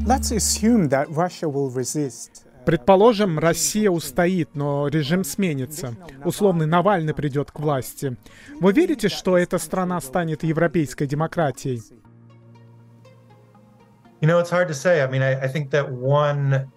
Let's 0.05 0.31
assume 0.31 0.89
that 0.89 1.09
Russia 1.09 1.47
will 1.47 1.69
resist. 1.71 2.45
Предположим, 2.65 3.39
Россия 3.39 3.89
устоит, 3.89 4.55
но 4.55 4.87
режим 4.87 5.23
сменится. 5.23 5.95
Условный 6.25 6.67
Навальный 6.67 7.13
придет 7.13 7.51
к 7.51 7.59
власти. 7.59 8.17
Вы 8.59 8.73
верите, 8.73 9.09
что 9.09 9.37
эта 9.37 9.57
страна 9.57 10.01
станет 10.01 10.43
европейской 10.43 11.07
демократией? 11.07 11.81
You 14.21 14.27
know, 14.27 14.39
it's 14.39 14.51
hard 14.51 14.67
to 14.67 14.73
say. 14.73 15.01
I 15.01 15.07
mean, 15.07 15.21
I, 15.21 15.41
I 15.41 15.47
think 15.47 15.71
that 15.71 15.89
one 15.89 16.69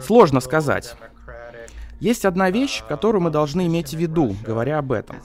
Сложно 0.00 0.40
сказать. 0.40 0.96
Есть 2.00 2.24
одна 2.24 2.50
вещь, 2.50 2.82
которую 2.88 3.22
мы 3.22 3.30
должны 3.30 3.66
иметь 3.66 3.90
в 3.90 3.98
виду, 3.98 4.36
говоря 4.44 4.78
об 4.78 4.92
этом. 4.92 5.16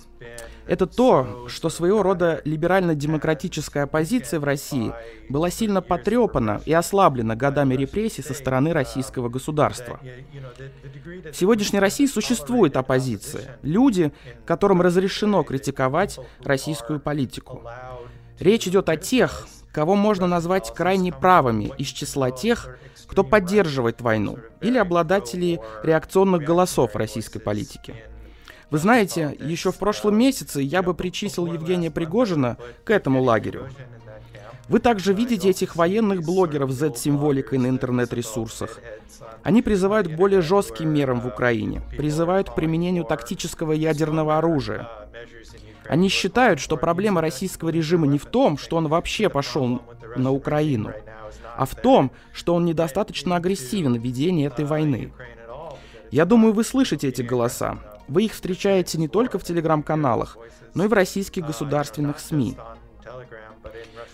Это 0.65 0.85
то, 0.85 1.47
что 1.47 1.69
своего 1.69 2.03
рода 2.03 2.41
либерально-демократическая 2.45 3.83
оппозиция 3.83 4.39
в 4.39 4.43
России 4.43 4.93
была 5.27 5.49
сильно 5.49 5.81
потрепана 5.81 6.61
и 6.63 6.71
ослаблена 6.73 7.35
годами 7.35 7.73
репрессий 7.73 8.21
со 8.21 8.35
стороны 8.35 8.71
российского 8.71 9.29
государства. 9.29 9.99
В 11.31 11.33
сегодняшней 11.33 11.79
России 11.79 12.05
существует 12.05 12.77
оппозиция, 12.77 13.57
люди, 13.63 14.13
которым 14.45 14.81
разрешено 14.83 15.43
критиковать 15.43 16.19
российскую 16.43 16.99
политику. 16.99 17.63
Речь 18.39 18.67
идет 18.67 18.89
о 18.89 18.95
тех, 18.95 19.47
кого 19.71 19.95
можно 19.95 20.27
назвать 20.27 20.73
крайне 20.73 21.11
правыми 21.11 21.71
из 21.77 21.87
числа 21.87 22.31
тех, 22.31 22.77
кто 23.07 23.23
поддерживает 23.23 24.01
войну, 24.01 24.39
или 24.61 24.77
обладателей 24.77 25.59
реакционных 25.83 26.43
голосов 26.43 26.95
российской 26.95 27.39
политики. 27.39 27.95
Вы 28.69 28.77
знаете, 28.77 29.35
еще 29.39 29.71
в 29.71 29.77
прошлом 29.77 30.17
месяце 30.17 30.61
я 30.61 30.83
бы 30.83 30.93
причислил 30.93 31.47
Евгения 31.47 31.89
Пригожина 31.89 32.57
к 32.83 32.91
этому 32.91 33.21
лагерю. 33.21 33.69
Вы 34.67 34.79
также 34.79 35.13
видите 35.13 35.49
этих 35.49 35.75
военных 35.75 36.21
блогеров 36.21 36.69
с 36.69 36.75
Z-символикой 36.75 37.57
на 37.57 37.67
интернет-ресурсах. 37.67 38.79
Они 39.43 39.61
призывают 39.61 40.07
к 40.07 40.15
более 40.15 40.41
жестким 40.41 40.89
мерам 40.89 41.21
в 41.21 41.27
Украине, 41.27 41.81
призывают 41.97 42.49
к 42.49 42.55
применению 42.55 43.05
тактического 43.05 43.71
ядерного 43.71 44.37
оружия, 44.37 44.89
они 45.89 46.07
считают, 46.07 46.59
что 46.59 46.77
проблема 46.77 47.19
российского 47.19 47.69
режима 47.69 48.05
не 48.05 48.19
в 48.19 48.25
том, 48.27 48.59
что 48.59 48.77
он 48.77 48.87
вообще 48.87 49.27
пошел 49.27 49.81
на 50.15 50.31
Украину, 50.31 50.93
а 51.57 51.65
в 51.65 51.73
том, 51.73 52.11
что 52.31 52.53
он 52.53 52.65
недостаточно 52.65 53.35
агрессивен 53.35 53.99
в 53.99 54.03
ведении 54.03 54.45
этой 54.45 54.65
войны. 54.65 55.11
Я 56.11 56.25
думаю, 56.25 56.53
вы 56.53 56.63
слышите 56.63 57.07
эти 57.07 57.23
голоса. 57.23 57.79
Вы 58.07 58.25
их 58.25 58.33
встречаете 58.33 58.99
не 58.99 59.07
только 59.07 59.39
в 59.39 59.43
телеграм-каналах, 59.43 60.37
но 60.75 60.85
и 60.85 60.87
в 60.87 60.93
российских 60.93 61.43
государственных 61.43 62.19
СМИ. 62.19 62.55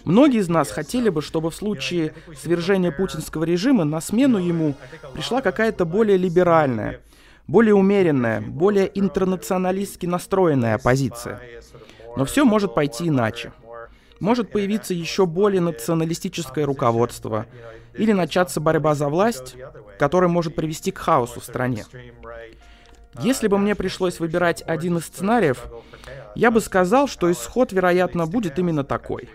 Многие 0.03 0.39
из 0.39 0.49
нас 0.49 0.69
хотели 0.69 1.09
бы, 1.09 1.21
чтобы 1.21 1.49
в 1.51 1.55
случае 1.55 2.13
свержения 2.39 2.91
путинского 2.91 3.43
режима 3.43 3.83
на 3.83 4.01
смену 4.01 4.37
ему 4.37 4.75
пришла 5.13 5.41
какая-то 5.41 5.85
более 5.85 6.17
либеральная, 6.17 7.01
более 7.47 7.75
умеренная, 7.75 8.41
более 8.41 8.89
интернационалистски 8.97 10.05
настроенная 10.05 10.75
оппозиция. 10.75 11.39
Но 12.17 12.25
все 12.25 12.45
может 12.45 12.73
пойти 12.73 13.07
иначе. 13.07 13.51
Может 14.19 14.51
появиться 14.51 14.93
еще 14.93 15.25
более 15.25 15.61
националистическое 15.61 16.65
руководство 16.65 17.45
или 17.93 18.11
начаться 18.11 18.61
борьба 18.61 18.95
за 18.95 19.09
власть, 19.09 19.55
которая 19.99 20.29
может 20.29 20.55
привести 20.55 20.91
к 20.91 20.99
хаосу 20.99 21.39
в 21.39 21.43
стране. 21.43 21.85
Если 23.21 23.47
бы 23.47 23.57
мне 23.57 23.75
пришлось 23.75 24.19
выбирать 24.19 24.61
один 24.61 24.97
из 24.97 25.05
сценариев, 25.05 25.65
я 26.35 26.51
бы 26.51 26.61
сказал, 26.61 27.07
что 27.07 27.31
исход, 27.31 27.71
вероятно, 27.71 28.25
будет 28.27 28.59
именно 28.59 28.83
такой. 28.83 29.29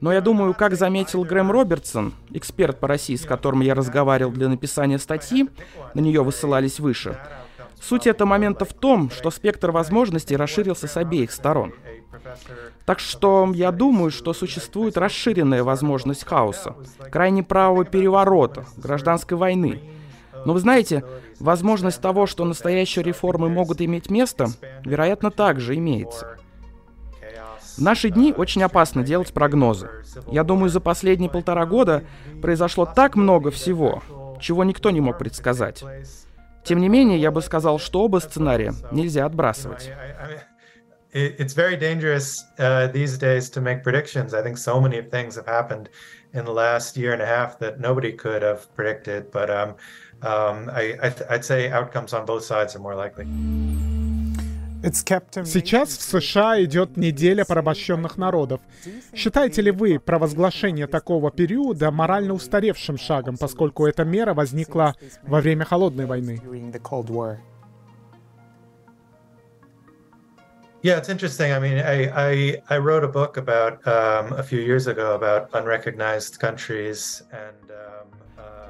Но 0.00 0.12
я 0.12 0.20
думаю, 0.20 0.52
как 0.52 0.74
заметил 0.74 1.24
Грэм 1.24 1.50
Робертсон, 1.52 2.12
эксперт 2.30 2.80
по 2.80 2.88
России, 2.88 3.14
с 3.14 3.24
которым 3.24 3.60
я 3.60 3.74
разговаривал 3.74 4.32
для 4.32 4.48
написания 4.48 4.98
статьи, 4.98 5.48
на 5.94 6.00
нее 6.00 6.22
высылались 6.22 6.80
выше, 6.80 7.18
суть 7.80 8.06
этого 8.06 8.28
момента 8.28 8.64
в 8.64 8.72
том, 8.72 9.10
что 9.10 9.30
спектр 9.30 9.70
возможностей 9.70 10.36
расширился 10.36 10.88
с 10.88 10.96
обеих 10.96 11.30
сторон. 11.30 11.72
Так 12.84 12.98
что 12.98 13.50
я 13.54 13.70
думаю, 13.70 14.10
что 14.10 14.32
существует 14.32 14.96
расширенная 14.96 15.62
возможность 15.62 16.24
хаоса, 16.24 16.74
крайне 17.10 17.42
правого 17.42 17.84
переворота, 17.84 18.64
гражданской 18.76 19.36
войны. 19.36 19.80
Но 20.44 20.52
вы 20.52 20.60
знаете, 20.60 21.04
возможность 21.40 22.00
того, 22.00 22.26
что 22.26 22.44
настоящие 22.44 23.04
реформы 23.04 23.48
могут 23.48 23.80
иметь 23.80 24.10
место, 24.10 24.46
вероятно, 24.84 25.30
также 25.30 25.76
имеется. 25.76 26.36
В 27.76 27.80
наши 27.80 28.10
дни 28.10 28.34
очень 28.36 28.62
опасно 28.62 29.02
делать 29.02 29.32
прогнозы. 29.32 29.88
Я 30.26 30.44
думаю, 30.44 30.68
за 30.68 30.80
последние 30.80 31.30
полтора 31.30 31.64
года 31.64 32.04
произошло 32.42 32.86
так 32.86 33.16
много 33.16 33.50
всего, 33.50 34.02
чего 34.40 34.64
никто 34.64 34.90
не 34.90 35.00
мог 35.00 35.18
предсказать. 35.18 35.82
Тем 36.64 36.80
не 36.80 36.88
менее, 36.88 37.18
я 37.18 37.30
бы 37.30 37.42
сказал, 37.42 37.78
что 37.78 38.02
оба 38.02 38.18
сценария 38.18 38.74
нельзя 38.92 39.26
отбрасывать. 39.26 39.90
Um, 50.22 50.70
I, 50.70 51.12
I'd 51.30 51.44
say 51.44 51.70
outcomes 51.70 52.12
on 52.12 52.24
both 52.26 52.44
sides 52.44 52.76
are 52.76 52.80
more 52.80 52.94
likely. 52.94 53.26
Сейчас 54.82 55.90
в 55.90 56.02
США 56.02 56.60
идет 56.64 56.96
неделя 56.96 57.44
порабощенных 57.44 58.16
народов. 58.16 58.60
Считаете 59.14 59.62
ли 59.62 59.70
вы 59.70 60.00
провозглашение 60.00 60.88
такого 60.88 61.30
периода 61.30 61.92
морально 61.92 62.34
устаревшим 62.34 62.98
шагом, 62.98 63.36
поскольку 63.36 63.86
эта 63.86 64.04
мера 64.04 64.34
возникла 64.34 64.96
во 65.22 65.40
время 65.40 65.64
Холодной 65.64 66.06
войны? 66.06 66.40
Yeah, 70.82 70.98
it's 70.98 71.08
interesting. 71.08 71.52
I 71.52 71.60
mean, 71.60 71.78
I, 71.78 72.10
I, 72.10 72.62
I 72.68 72.78
wrote 72.78 73.04
a 73.04 73.08
book 73.08 73.36
about 73.36 73.86
um, 73.86 74.32
a 74.32 74.42
few 74.42 74.58
years 74.58 74.88
ago 74.88 75.14
about 75.14 75.48
unrecognized 75.54 76.40
countries 76.40 77.22
and 77.30 77.70
um, 77.70 78.21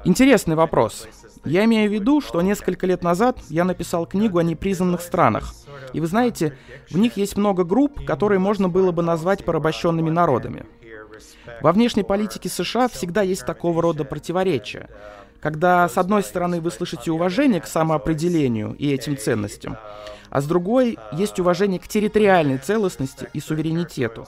Интересный 0.05 0.55
вопрос. 0.55 1.07
Я 1.45 1.63
имею 1.63 1.89
в 1.89 1.93
виду, 1.93 2.19
что 2.19 2.41
несколько 2.41 2.85
лет 2.85 3.03
назад 3.03 3.39
я 3.49 3.63
написал 3.63 4.05
книгу 4.05 4.37
о 4.37 4.43
непризнанных 4.43 5.01
странах. 5.01 5.53
И 5.93 6.01
вы 6.01 6.07
знаете, 6.07 6.57
в 6.89 6.97
них 6.97 7.15
есть 7.15 7.37
много 7.37 7.63
групп, 7.63 8.05
которые 8.05 8.39
можно 8.39 8.67
было 8.67 8.91
бы 8.91 9.01
назвать 9.01 9.45
порабощенными 9.45 10.09
народами. 10.09 10.65
Во 11.61 11.71
внешней 11.71 12.03
политике 12.03 12.49
США 12.49 12.89
всегда 12.89 13.21
есть 13.21 13.45
такого 13.45 13.81
рода 13.81 14.03
противоречия. 14.03 14.89
Когда, 15.39 15.87
с 15.87 15.97
одной 15.97 16.23
стороны, 16.23 16.59
вы 16.59 16.71
слышите 16.71 17.11
уважение 17.11 17.61
к 17.61 17.67
самоопределению 17.67 18.75
и 18.75 18.91
этим 18.91 19.17
ценностям, 19.17 19.77
а 20.29 20.41
с 20.41 20.45
другой 20.45 20.97
есть 21.11 21.39
уважение 21.39 21.79
к 21.79 21.87
территориальной 21.87 22.57
целостности 22.57 23.29
и 23.33 23.39
суверенитету. 23.39 24.25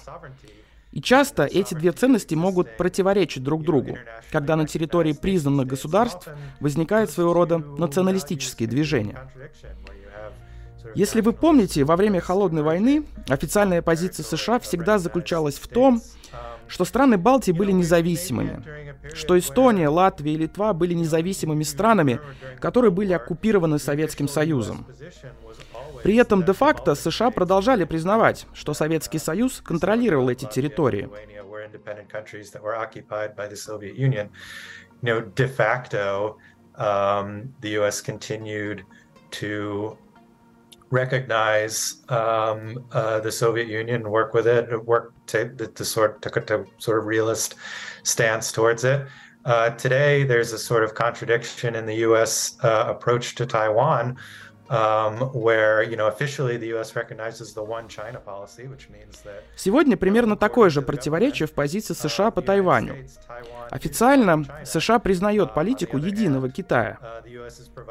И 0.96 1.02
часто 1.02 1.44
эти 1.44 1.74
две 1.74 1.92
ценности 1.92 2.36
могут 2.36 2.78
противоречить 2.78 3.44
друг 3.44 3.64
другу, 3.64 3.98
когда 4.32 4.56
на 4.56 4.66
территории 4.66 5.12
признанных 5.12 5.68
государств 5.68 6.30
возникают 6.62 7.12
своего 7.12 7.34
рода 7.34 7.58
националистические 7.58 8.70
движения. 8.70 9.30
Если 10.96 11.20
вы 11.20 11.34
помните, 11.34 11.84
во 11.84 11.98
время 11.98 12.22
Холодной 12.22 12.64
войны 12.64 13.06
официальная 13.28 13.82
позиция 13.82 14.24
США 14.24 14.58
всегда 14.60 14.98
заключалась 14.98 15.56
в 15.56 15.68
том, 15.68 16.02
что 16.68 16.86
страны 16.86 17.18
Балтии 17.18 17.52
были 17.52 17.72
независимыми, 17.72 18.64
что 19.14 19.38
Эстония, 19.38 19.90
Латвия 19.90 20.34
и 20.34 20.38
Литва 20.38 20.74
были 20.74 20.94
независимыми 20.94 21.64
странами, 21.64 22.20
которые 22.60 22.92
были 22.92 23.14
оккупированы 23.14 23.80
Советским 23.80 24.28
Союзом. 24.28 24.86
При 26.04 26.16
этом 26.16 26.44
де-факто 26.44 26.96
США 26.96 27.32
продолжали 27.32 27.84
признавать, 27.86 28.48
что 28.54 28.74
Советский 28.74 29.20
Союз 29.20 29.62
контролировал 29.62 30.30
эти 30.30 30.46
территории. 30.46 31.10
Recognize 40.96 41.98
um, 42.08 42.86
uh, 42.94 43.20
the 43.20 43.32
Soviet 43.32 43.68
Union 43.68 43.98
and 44.04 44.12
work 44.12 44.34
with 44.34 44.48
it, 44.48 44.64
work 44.86 45.14
to, 45.28 45.50
to 45.50 45.86
sort 45.86 46.22
took 46.22 46.38
a 46.38 46.42
to 46.42 46.66
sort 46.78 46.98
of 47.00 47.06
realist 47.06 47.56
stance 48.04 48.52
towards 48.52 48.84
it. 48.86 49.06
Uh, 49.44 49.70
today, 49.72 50.24
there's 50.24 50.54
a 50.54 50.58
sort 50.58 50.84
of 50.84 50.96
contradiction 50.96 51.76
in 51.76 51.86
the 51.86 51.98
U.S. 52.08 52.58
Uh, 52.64 52.86
approach 52.88 53.36
to 53.36 53.46
Taiwan, 53.46 54.18
Сегодня 59.56 59.96
примерно 59.96 60.36
такое 60.36 60.70
же 60.70 60.82
противоречие 60.82 61.48
в 61.48 61.52
позиции 61.52 61.94
США 61.94 62.32
по 62.32 62.42
Тайваню. 62.42 63.08
Официально 63.70 64.44
США 64.66 65.00
признает 65.00 65.54
политику 65.54 65.98
единого 65.98 66.50
Китая. 66.50 67.00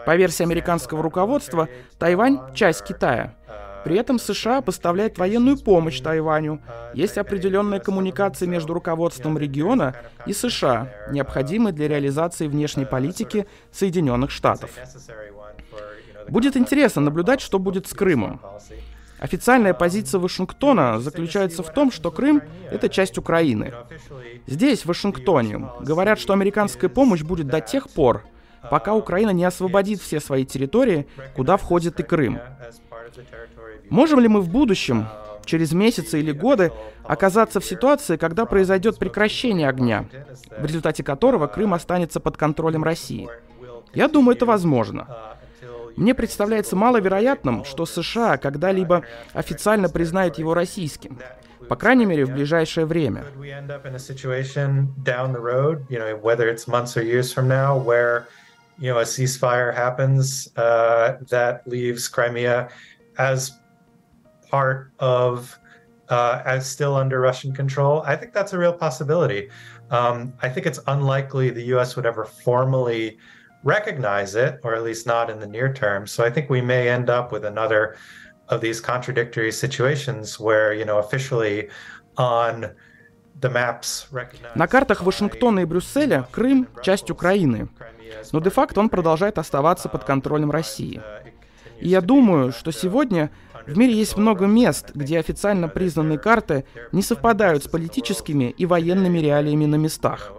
По 0.05 0.17
версии 0.17 0.43
американского 0.43 1.03
руководства, 1.03 1.69
Тайвань— 1.99 2.41
часть 2.55 2.85
Китая. 2.85 3.35
При 3.85 3.97
этом 3.97 4.19
США 4.19 4.63
поставляет 4.63 5.19
военную 5.19 5.59
помощь 5.59 6.01
Тайваню. 6.01 6.61
Есть 6.95 7.19
определенная 7.19 7.81
коммуникация 7.81 8.49
между 8.49 8.73
руководством 8.73 9.37
региона 9.37 9.95
и 10.27 10.33
США, 10.33 10.89
необходимая 11.11 11.73
для 11.73 11.87
реализации 11.87 12.49
внешней 12.49 12.87
политики 12.87 13.47
Соединенных 13.71 14.31
Штатов. 14.31 14.71
Будет 16.29 16.57
интересно 16.57 17.03
наблюдать, 17.03 17.41
что 17.41 17.59
будет 17.59 17.87
с 17.87 17.93
Крымом. 17.93 18.41
Официальная 19.19 19.75
позиция 19.75 20.19
Вашингтона 20.19 21.01
заключается 21.01 21.63
в 21.63 21.73
том, 21.73 21.91
что 21.91 22.11
Крым— 22.11 22.43
это 22.71 22.89
часть 22.89 23.17
Украины. 23.17 23.73
Здесь, 24.47 24.83
в 24.83 24.87
Вашингтоне, 24.87 25.71
говорят, 25.81 26.19
что 26.19 26.33
американская 26.33 26.91
помощь 26.91 27.23
будет 27.23 27.47
до 27.47 27.61
тех 27.61 27.89
пор, 27.89 28.25
пока 28.71 28.95
Украина 28.95 29.31
не 29.31 29.45
освободит 29.45 30.01
все 30.01 30.21
свои 30.21 30.45
территории, 30.45 31.07
куда 31.35 31.57
входит 31.57 32.01
и 32.01 32.03
Крым. 32.03 32.39
Можем 33.89 34.21
ли 34.21 34.29
мы 34.29 34.41
в 34.41 34.49
будущем, 34.49 35.07
через 35.45 35.73
месяцы 35.73 36.21
или 36.21 36.33
годы, 36.33 36.73
оказаться 37.05 37.61
в 37.61 37.65
ситуации, 37.65 38.17
когда 38.17 38.47
произойдет 38.47 38.99
прекращение 38.99 39.69
огня, 39.69 40.07
в 40.59 40.65
результате 40.65 41.03
которого 41.03 41.47
Крым 41.47 41.75
останется 41.75 42.21
под 42.21 42.37
контролем 42.37 42.83
России? 42.83 43.29
Я 43.95 44.09
думаю, 44.09 44.37
это 44.37 44.47
возможно. 44.47 45.07
Мне 45.97 46.15
представляется 46.15 46.77
маловероятным, 46.77 47.65
что 47.65 47.87
США 47.87 48.37
когда-либо 48.37 49.05
официально 49.33 49.89
признают 49.89 50.39
его 50.39 50.55
российским. 50.55 51.19
По 51.69 51.77
крайней 51.77 52.05
мере, 52.05 52.27
в 52.27 52.31
ближайшее 52.33 52.85
время. 52.85 53.25
uh, 64.99 65.39
uh, 66.09 66.43
as 66.45 66.69
still 66.69 66.97
under 66.97 67.21
Russian 67.21 67.55
control. 67.55 68.03
I 68.05 68.17
think 68.17 68.33
that's 68.33 68.53
a 68.53 68.59
real 68.59 68.73
possibility. 68.73 69.51
Um, 69.91 70.35
I 70.43 70.49
think 70.49 70.67
it's 70.67 70.81
unlikely 70.87 71.51
the 71.51 71.63
U.S. 71.75 71.97
would 71.97 72.07
ever 72.07 72.25
formally 72.25 73.19
recognize 73.65 74.35
it, 74.35 74.61
or 74.63 74.75
at 74.75 74.85
least 74.85 75.07
not 75.07 75.31
in 75.31 75.41
the 75.41 75.47
near 75.47 75.73
term. 75.73 76.07
So 76.07 76.23
I 76.23 76.31
think 76.31 76.49
we 76.51 76.61
may 76.61 76.89
end 76.89 77.11
up 77.11 77.33
with 77.33 77.45
another 77.45 77.97
of 78.49 78.61
these 78.61 78.81
contradictory 78.81 79.51
situations 79.51 80.39
where, 80.39 80.73
you 80.73 80.85
know, 80.85 80.99
officially 80.99 81.71
on 82.17 82.75
На 84.55 84.69
картах 84.69 85.03
Вашингтона 85.03 85.61
и 85.61 85.65
Брюсселя 85.65 86.27
Крым— 86.31 86.69
часть 86.83 87.11
Украины, 87.11 87.69
но 88.33 88.41
де-факто 88.41 88.81
он 88.81 88.89
продолжает 88.89 89.39
оставаться 89.39 89.89
под 89.89 90.05
контролем 90.05 90.51
России. 90.51 91.03
И 91.81 91.89
я 91.89 92.01
думаю, 92.01 92.53
что 92.53 92.71
сегодня 92.71 93.31
в 93.67 93.77
мире 93.77 93.95
есть 93.95 94.17
много 94.17 94.47
мест, 94.47 94.93
где 94.95 95.19
официально 95.19 95.69
признанные 95.69 96.19
карты 96.19 96.65
не 96.93 97.03
совпадают 97.03 97.65
с 97.65 97.69
политическими 97.69 98.51
и 98.51 98.67
военными 98.67 99.19
реалиями 99.19 99.67
на 99.67 99.77
местах. 99.77 100.33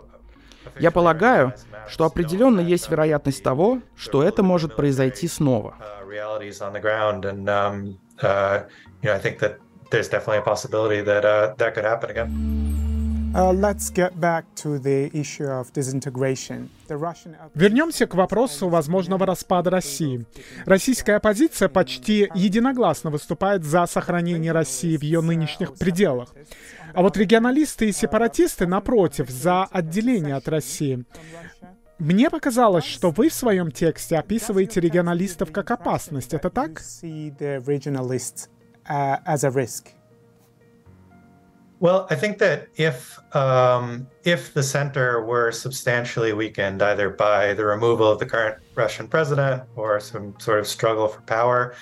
Я 0.79 0.91
полагаю, 0.91 1.53
что 1.87 2.05
определенно 2.05 2.59
есть 2.59 2.89
вероятность 2.89 3.43
того, 3.43 3.79
что 3.95 4.23
это 4.23 4.43
может 4.43 4.75
произойти 4.75 5.27
снова. 5.27 5.75
Вернемся 17.53 18.07
к 18.07 18.15
вопросу 18.15 18.69
возможного 18.69 19.25
распада 19.25 19.69
России. 19.69 20.25
Российская 20.65 21.17
оппозиция 21.17 21.67
почти 21.67 22.29
единогласно 22.33 23.09
выступает 23.09 23.65
за 23.65 23.85
сохранение 23.87 24.53
России 24.53 24.95
в 24.95 25.01
ее 25.01 25.19
нынешних 25.19 25.73
пределах. 25.73 26.29
А 26.95 27.01
вот 27.01 27.17
регионалисты 27.17 27.89
и 27.89 27.91
сепаратисты, 27.91 28.65
напротив, 28.67 29.29
за 29.29 29.65
отделение 29.65 30.35
от 30.35 30.47
России. 30.47 31.03
Мне 31.99 32.29
показалось, 32.29 32.85
что 32.85 33.11
вы 33.11 33.27
в 33.27 33.33
своем 33.33 33.69
тексте 33.69 34.17
описываете 34.17 34.79
регионалистов 34.79 35.51
как 35.51 35.71
опасность. 35.71 36.33
Это 36.33 36.49
так? 36.49 36.81
Um, 43.33 44.07
sort 50.39 50.59
of 50.59 50.67
struggle 50.67 51.07
for 51.09 51.21
power, 51.27 51.73
uh, 51.73 51.75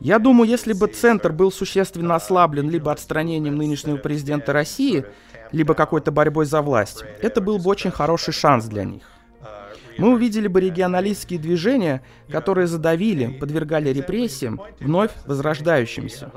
Я 0.00 0.18
думаю, 0.18 0.48
если 0.48 0.72
бы 0.72 0.86
центр 0.86 1.30
был 1.30 1.52
существенно 1.52 2.14
ослаблен 2.14 2.70
либо 2.70 2.90
отстранением 2.90 3.56
нынешнего 3.56 3.98
президента 3.98 4.52
России, 4.54 5.04
либо 5.52 5.74
какой-то 5.74 6.10
борьбой 6.10 6.46
за 6.46 6.62
власть, 6.62 7.04
это 7.20 7.42
был 7.42 7.58
бы 7.58 7.68
очень 7.68 7.90
хороший 7.90 8.32
шанс 8.32 8.64
для 8.64 8.84
них. 8.84 9.13
Мы 9.98 10.12
увидели 10.12 10.48
бы 10.48 10.60
регионалистские 10.60 11.38
движения, 11.38 12.02
которые 12.30 12.66
задавили, 12.66 13.26
подвергали 13.26 13.90
репрессиям, 13.90 14.60
вновь 14.80 15.10
возрождающимся. 15.26 16.30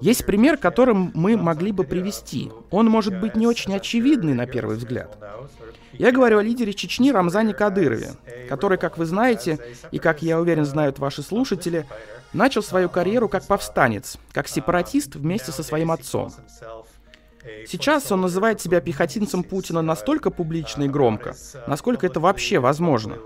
Есть 0.00 0.24
пример, 0.26 0.56
которым 0.56 1.10
мы 1.14 1.36
могли 1.36 1.72
бы 1.72 1.84
привести. 1.84 2.50
Он 2.70 2.86
может 2.86 3.18
быть 3.20 3.36
не 3.36 3.46
очень 3.46 3.74
очевидный 3.74 4.34
на 4.34 4.46
первый 4.46 4.76
взгляд. 4.76 5.18
Я 5.92 6.12
говорю 6.12 6.38
о 6.38 6.42
лидере 6.42 6.74
Чечни 6.74 7.10
Рамзане 7.10 7.54
Кадырове, 7.54 8.10
который, 8.48 8.78
как 8.78 8.98
вы 8.98 9.06
знаете, 9.06 9.58
и 9.90 9.98
как 9.98 10.22
я 10.22 10.40
уверен 10.40 10.64
знают 10.64 10.98
ваши 10.98 11.22
слушатели, 11.22 11.86
начал 12.32 12.62
свою 12.62 12.88
карьеру 12.88 13.28
как 13.28 13.46
повстанец, 13.46 14.18
как 14.32 14.48
сепаратист 14.48 15.14
вместе 15.16 15.52
со 15.52 15.62
своим 15.62 15.90
отцом. 15.90 16.32
Сейчас 17.66 18.10
он 18.12 18.20
называет 18.20 18.60
себя 18.60 18.80
пехотинцем 18.80 19.42
Путина 19.42 19.82
настолько 19.82 20.30
публично 20.30 20.84
и 20.84 20.88
громко, 20.88 21.36
насколько 21.66 22.06
это 22.06 22.20
вообще 22.20 22.58
возможно. 22.58 23.16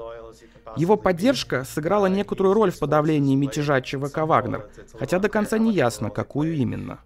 Его 0.77 0.97
поддержка 0.97 1.65
сыграла 1.65 2.07
некоторую 2.07 2.55
роль 2.55 2.71
в 2.71 2.79
подавлении 2.79 3.35
мятежа 3.35 3.81
ЧВК 3.81 4.19
«Вагнер», 4.19 4.69
хотя 4.99 5.19
до 5.19 5.29
конца 5.29 5.59
не 5.59 5.73
ясно, 5.73 6.11
какую 6.11 6.55
именно. 6.55 6.99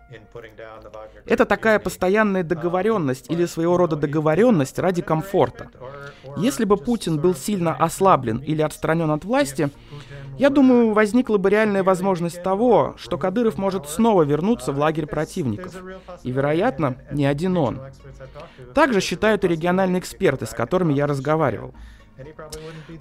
Это 1.27 1.44
такая 1.44 1.79
постоянная 1.79 2.42
договоренность 2.42 3.31
или 3.31 3.46
своего 3.46 3.77
рода 3.77 3.96
договоренность 3.96 4.79
ради 4.79 5.03
комфорта. 5.03 5.68
Если 6.37 6.64
бы 6.64 6.77
Путин 6.77 7.18
был 7.18 7.35
сильно 7.35 7.74
ослаблен 7.74 8.38
или 8.38 8.62
отстранен 8.62 9.11
от 9.11 9.24
власти, 9.24 9.70
я 10.37 10.50
думаю, 10.50 10.92
возникла 10.92 11.38
бы 11.38 11.48
реальная 11.48 11.85
возможность 11.85 12.42
того, 12.42 12.94
что 12.98 13.18
Кадыров 13.18 13.57
может 13.57 13.88
снова 13.88 14.22
вернуться 14.22 14.72
в 14.72 14.79
лагерь 14.79 15.07
противников. 15.07 15.74
И, 16.24 16.33
вероятно, 16.33 16.96
не 17.12 17.24
один 17.24 17.57
он. 17.57 17.81
Также 18.74 19.00
считают 19.00 19.44
и 19.44 19.48
региональные 19.48 20.00
эксперты, 20.00 20.46
с 20.46 20.50
которыми 20.50 20.92
я 20.92 21.07
разговаривал. 21.07 21.72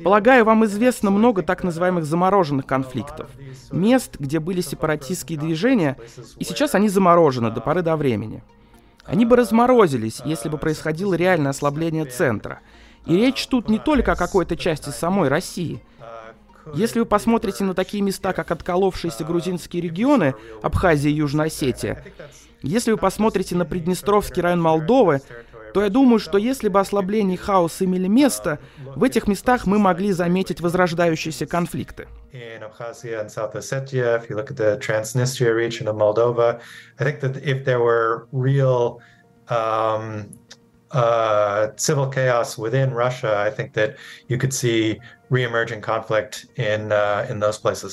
Полагаю, 0.04 0.46
вам 0.46 0.66
известно 0.66 1.12
много 1.12 1.44
так 1.44 1.64
называемых 1.64 2.06
замороженных 2.06 2.66
конфликтов. 2.66 3.30
Мест, 3.72 4.18
где 4.20 4.40
были 4.40 4.62
сепаратистские 4.62 5.40
движения, 5.40 5.98
и 6.38 6.44
сейчас 6.44 6.76
они 6.76 6.90
заморожены 6.90 7.52
до 7.52 7.62
поры 7.62 7.82
до 7.82 7.96
времени. 7.96 8.44
Они 9.06 9.26
бы 9.26 9.36
разморозились, 9.36 10.22
если 10.26 10.50
бы 10.50 10.58
происходило 10.58 11.14
реальное 11.14 11.52
ослабление 11.52 12.06
центра. 12.06 12.62
И 13.06 13.16
речь 13.16 13.46
тут 13.48 13.70
не 13.70 13.80
только 13.80 14.14
о 14.14 14.16
какой-то 14.16 14.56
части 14.56 14.90
самой 14.90 15.28
России. 15.28 15.82
Если 16.74 17.00
вы 17.00 17.06
посмотрите 17.06 17.66
на 17.66 17.74
такие 17.74 18.02
места, 18.02 18.32
как 18.32 18.50
отколовшиеся 18.52 19.26
грузинские 19.26 19.82
регионы, 19.82 20.34
Абхазия 20.62 21.12
и 21.12 21.16
Южная 21.16 21.48
Осетия, 21.48 22.04
если 22.62 22.92
вы 22.92 22.98
посмотрите 22.98 23.56
на 23.56 23.66
Приднестровский 23.66 24.42
район 24.42 24.62
Молдовы, 24.62 25.22
то 25.74 25.84
я 25.84 25.90
думаю, 25.90 26.20
что 26.20 26.38
если 26.38 26.70
бы 26.70 26.80
ослабление 26.80 27.36
и 27.36 27.38
хаос 27.38 27.82
имели 27.82 28.08
место, 28.08 28.60
в 28.96 29.04
этих 29.04 29.28
местах 29.28 29.66
мы 29.66 29.80
могли 29.80 30.12
заметить 30.12 30.62
возрождающиеся 30.62 31.46
конфликты. 31.46 32.08
um, 39.50 40.30
uh, 40.92 41.72
Russia, 42.94 43.52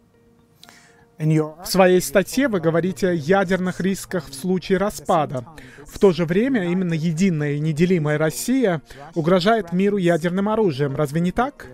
В 1.19 1.65
своей 1.65 2.01
статье 2.01 2.47
вы 2.47 2.61
говорите 2.61 3.09
о 3.09 3.13
ядерных 3.13 3.81
рисках 3.81 4.29
в 4.29 4.35
случае 4.35 4.79
распада. 4.79 5.45
В 5.85 5.99
то 5.99 6.13
же 6.13 6.25
время 6.25 6.71
именно 6.71 6.95
единая 6.95 7.53
и 7.53 7.61
неделимая 7.61 8.19
Россия 8.19 8.83
угрожает 9.17 9.73
миру 9.73 9.97
ядерным 9.97 10.49
оружием. 10.49 10.95
Разве 10.95 11.21
не 11.21 11.33
так? 11.33 11.67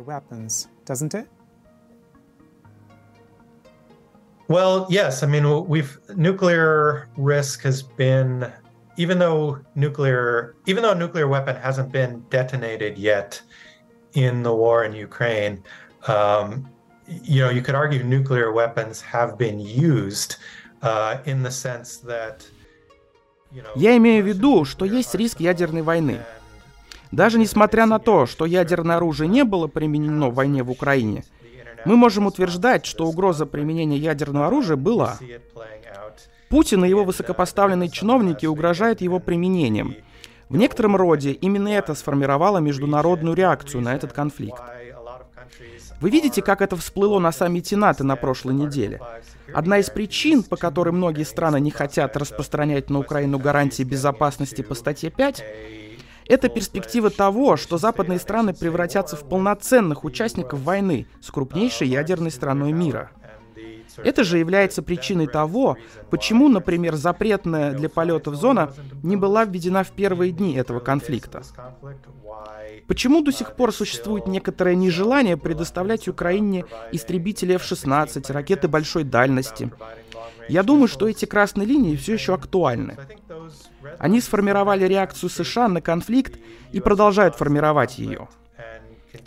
Well, 4.47 4.87
yes. 4.91 5.23
I 5.23 5.27
mean, 5.27 5.67
we've 5.67 5.99
nuclear 6.17 7.09
risk 7.17 7.63
has 7.65 7.83
been, 7.83 8.51
even 8.99 9.19
though 9.19 9.59
nuclear, 9.75 10.55
even 10.67 10.83
though 10.83 10.93
a 10.93 10.95
nuclear 10.95 11.29
weapon 11.29 11.57
hasn't 11.57 11.91
been 11.91 12.23
detonated 12.29 12.99
yet 12.99 13.41
in 14.13 14.43
the 14.43 14.55
war 14.55 14.85
in 14.85 14.93
Ukraine, 14.93 15.63
um, 16.09 16.69
you 17.07 17.43
know, 17.43 17.51
you 17.51 17.63
could 17.63 17.75
argue 17.75 18.03
nuclear 18.03 18.53
weapons 18.53 19.01
have 19.01 19.37
been 19.39 19.61
used 19.61 20.37
uh, 20.83 21.19
in 21.25 21.43
the 21.43 21.51
sense 21.51 21.99
that 21.99 22.45
Я 23.77 23.97
имею 23.97 24.25
в 24.25 24.27
виду, 24.27 24.65
что 24.65 24.85
есть 24.85 25.15
риск 25.15 25.39
ядерной 25.39 25.83
войны. 25.83 26.19
Даже 27.13 27.39
несмотря 27.39 27.87
на 27.87 28.01
то, 28.01 28.27
что 28.27 28.47
ядерное 28.47 28.97
оружие 28.97 29.29
не 29.29 29.45
было 29.45 29.69
применено 29.69 30.29
в 30.29 30.35
войне 30.35 30.65
в 30.65 30.71
Украине, 30.71 31.25
мы 31.85 31.97
можем 31.97 32.27
утверждать, 32.27 32.85
что 32.85 33.07
угроза 33.07 33.47
применения 33.47 33.97
ядерного 33.97 34.49
оружия 34.49 34.77
была. 34.77 35.19
Путин 36.49 36.85
и 36.85 36.89
его 36.89 37.05
высокопоставленные 37.05 37.91
чиновники 37.91 38.47
угрожают 38.47 39.01
его 39.01 39.21
применением. 39.21 39.95
В 40.49 40.57
некотором 40.57 40.97
роде 40.97 41.33
именно 41.33 41.69
это 41.69 41.95
сформировало 41.95 42.59
международную 42.59 43.37
реакцию 43.37 43.83
на 43.83 43.95
этот 43.95 44.13
конфликт. 44.13 44.61
Вы 46.05 46.11
видите, 46.11 46.43
как 46.43 46.61
это 46.61 46.77
всплыло 46.77 47.19
на 47.19 47.33
саммите 47.33 47.79
НАТО 47.79 48.05
на 48.05 48.17
прошлой 48.17 48.53
неделе? 48.53 49.01
Одна 49.55 49.79
из 49.79 49.89
причин, 49.89 50.43
по 50.43 50.55
которой 50.55 50.91
многие 50.91 51.23
страны 51.23 51.59
не 51.61 51.71
хотят 51.71 52.15
распространять 52.19 52.91
на 52.91 52.99
Украину 52.99 53.39
гарантии 53.39 53.85
безопасности 53.85 54.61
по 54.61 54.75
статье 54.75 55.09
5, 55.09 55.43
это 56.27 56.51
перспектива 56.51 57.09
того, 57.09 57.57
что 57.57 57.79
западные 57.79 58.19
страны 58.19 58.53
превратятся 58.53 59.17
в 59.17 59.27
полноценных 59.27 60.05
участников 60.05 60.61
войны 60.61 61.07
с 61.23 61.31
крупнейшей 61.31 61.89
ядерной 61.89 62.33
страной 62.33 62.73
мира. 62.73 63.11
Это 63.97 64.25
же 64.25 64.39
является 64.39 64.83
причиной 64.83 65.27
того, 65.27 65.77
почему, 66.11 66.49
например, 66.49 66.95
запретная 66.97 67.73
для 67.73 67.89
полетов 67.89 68.35
зона 68.37 68.73
не 69.03 69.17
была 69.17 69.45
введена 69.45 69.85
в 69.85 69.91
первые 69.93 70.33
дни 70.33 70.55
этого 70.55 70.81
конфликта. 70.81 71.43
Почему 72.87 73.23
до 73.23 73.33
сих 73.33 73.57
пор 73.57 73.73
существует 73.73 74.27
некоторое 74.27 74.75
нежелание 74.75 75.37
предоставлять 75.37 76.09
Украине 76.09 76.65
истребители 76.93 77.55
F-16, 77.55 78.33
ракеты 78.33 78.69
большой 78.69 79.05
дальности? 79.05 79.71
Я 80.49 80.63
думаю, 80.63 80.89
что 80.89 81.09
эти 81.09 81.25
красные 81.25 81.67
линии 81.67 81.97
все 81.97 82.15
еще 82.15 82.35
актуальны. 82.35 82.97
Они 83.99 84.21
сформировали 84.21 84.85
реакцию 84.85 85.31
США 85.31 85.69
на 85.69 85.81
конфликт 85.81 86.39
и 86.73 86.81
продолжают 86.81 87.37
формировать 87.37 87.99
ее. 87.99 88.29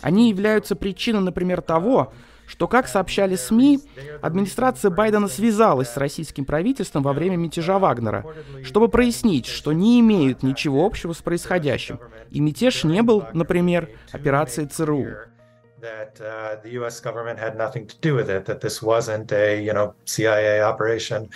Они 0.00 0.28
являются 0.28 0.76
причиной, 0.76 1.22
например, 1.22 1.60
того, 1.62 2.12
что, 2.48 2.66
как 2.66 2.88
сообщали 2.88 3.36
СМИ, 3.36 3.80
администрация 4.22 4.90
Байдена 4.90 5.28
связалась 5.28 5.90
с 5.90 5.96
российским 5.96 6.44
правительством 6.44 7.02
во 7.02 7.12
время 7.12 7.36
мятежа 7.36 7.78
Вагнера, 7.78 8.24
чтобы 8.64 8.88
прояснить, 8.88 9.46
что 9.46 9.72
не 9.72 10.00
имеют 10.00 10.42
ничего 10.42 10.84
общего 10.84 11.12
с 11.12 11.18
происходящим, 11.18 12.00
и 12.30 12.40
мятеж 12.40 12.84
не 12.84 13.02
был, 13.02 13.24
например, 13.34 13.90
операцией 14.12 14.66
ЦРУ. 14.66 15.06
that 15.80 16.20
uh, 16.20 16.56
the 16.64 16.70
U.S. 16.70 16.98
government 16.98 17.38
had 17.38 17.56
nothing 17.56 17.86
to 17.86 17.96
do 18.00 18.12
with 18.12 18.28
it. 18.28 18.46
That 18.46 18.60
this 18.60 18.82
wasn't 18.82 19.30
a 19.30 19.62
you 19.62 19.72
know 19.72 19.94
CIA 20.06 20.60
operation 20.60 21.28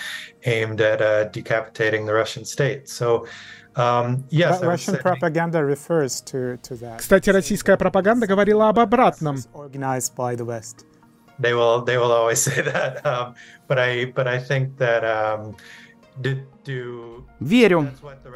aimed 0.44 0.80
at 0.80 1.00
uh, 1.00 1.28
decapitating 1.30 2.06
the 2.06 2.14
Russian 2.14 2.44
state. 2.44 2.88
So. 2.88 3.26
Um, 3.76 4.24
yes, 4.30 4.60
Russian 4.62 4.96
propaganda 4.96 5.64
refers 5.64 6.20
to, 6.22 6.58
to 6.58 6.74
that. 6.80 6.98
Кстати, 6.98 7.30
российская 7.30 7.76
пропаганда 7.78 8.26
говорила 8.26 8.68
об 8.68 8.80
обратном. 8.80 9.36
They 11.42 11.54
will, 11.54 11.84
they 11.84 11.98
will 11.98 12.12
always 12.12 12.40
say 12.48 12.62
that. 12.62 13.04
Um, 13.04 13.34
but 13.68 13.78
I, 13.78 14.06
but 14.06 14.26
I 14.26 14.38
think 14.38 14.78
that 14.78 15.02
um, 15.04 15.54
do, 16.20 17.26
Верю. 17.40 17.88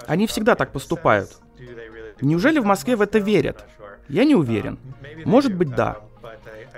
Они 0.06 0.26
всегда 0.26 0.54
так 0.54 0.72
поступают. 0.72 1.30
Неужели 2.20 2.58
в 2.58 2.64
Москве 2.64 2.96
в 2.96 3.02
это 3.02 3.18
верят? 3.18 3.64
Я 4.08 4.24
не 4.24 4.34
уверен. 4.34 4.78
Может 5.24 5.54
быть, 5.54 5.74
да. 5.74 5.98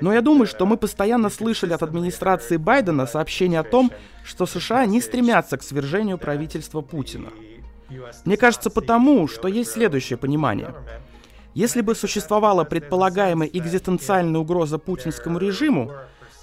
Но 0.00 0.12
я 0.12 0.20
думаю, 0.20 0.46
что 0.46 0.66
мы 0.66 0.76
постоянно 0.76 1.30
слышали 1.30 1.72
от 1.72 1.82
администрации 1.82 2.56
Байдена 2.56 3.06
сообщение 3.06 3.60
о 3.60 3.64
том, 3.64 3.90
что 4.24 4.46
США 4.46 4.86
не 4.86 5.00
стремятся 5.00 5.56
к 5.56 5.62
свержению 5.62 6.18
правительства 6.18 6.80
Путина. 6.80 7.30
Мне 8.24 8.36
кажется 8.36 8.70
потому, 8.70 9.26
что 9.28 9.48
есть 9.48 9.72
следующее 9.72 10.18
понимание. 10.18 10.74
Если 11.54 11.80
бы 11.80 11.94
существовала 11.94 12.64
предполагаемая 12.64 13.48
экзистенциальная 13.48 14.40
угроза 14.40 14.78
путинскому 14.78 15.38
режиму, 15.38 15.92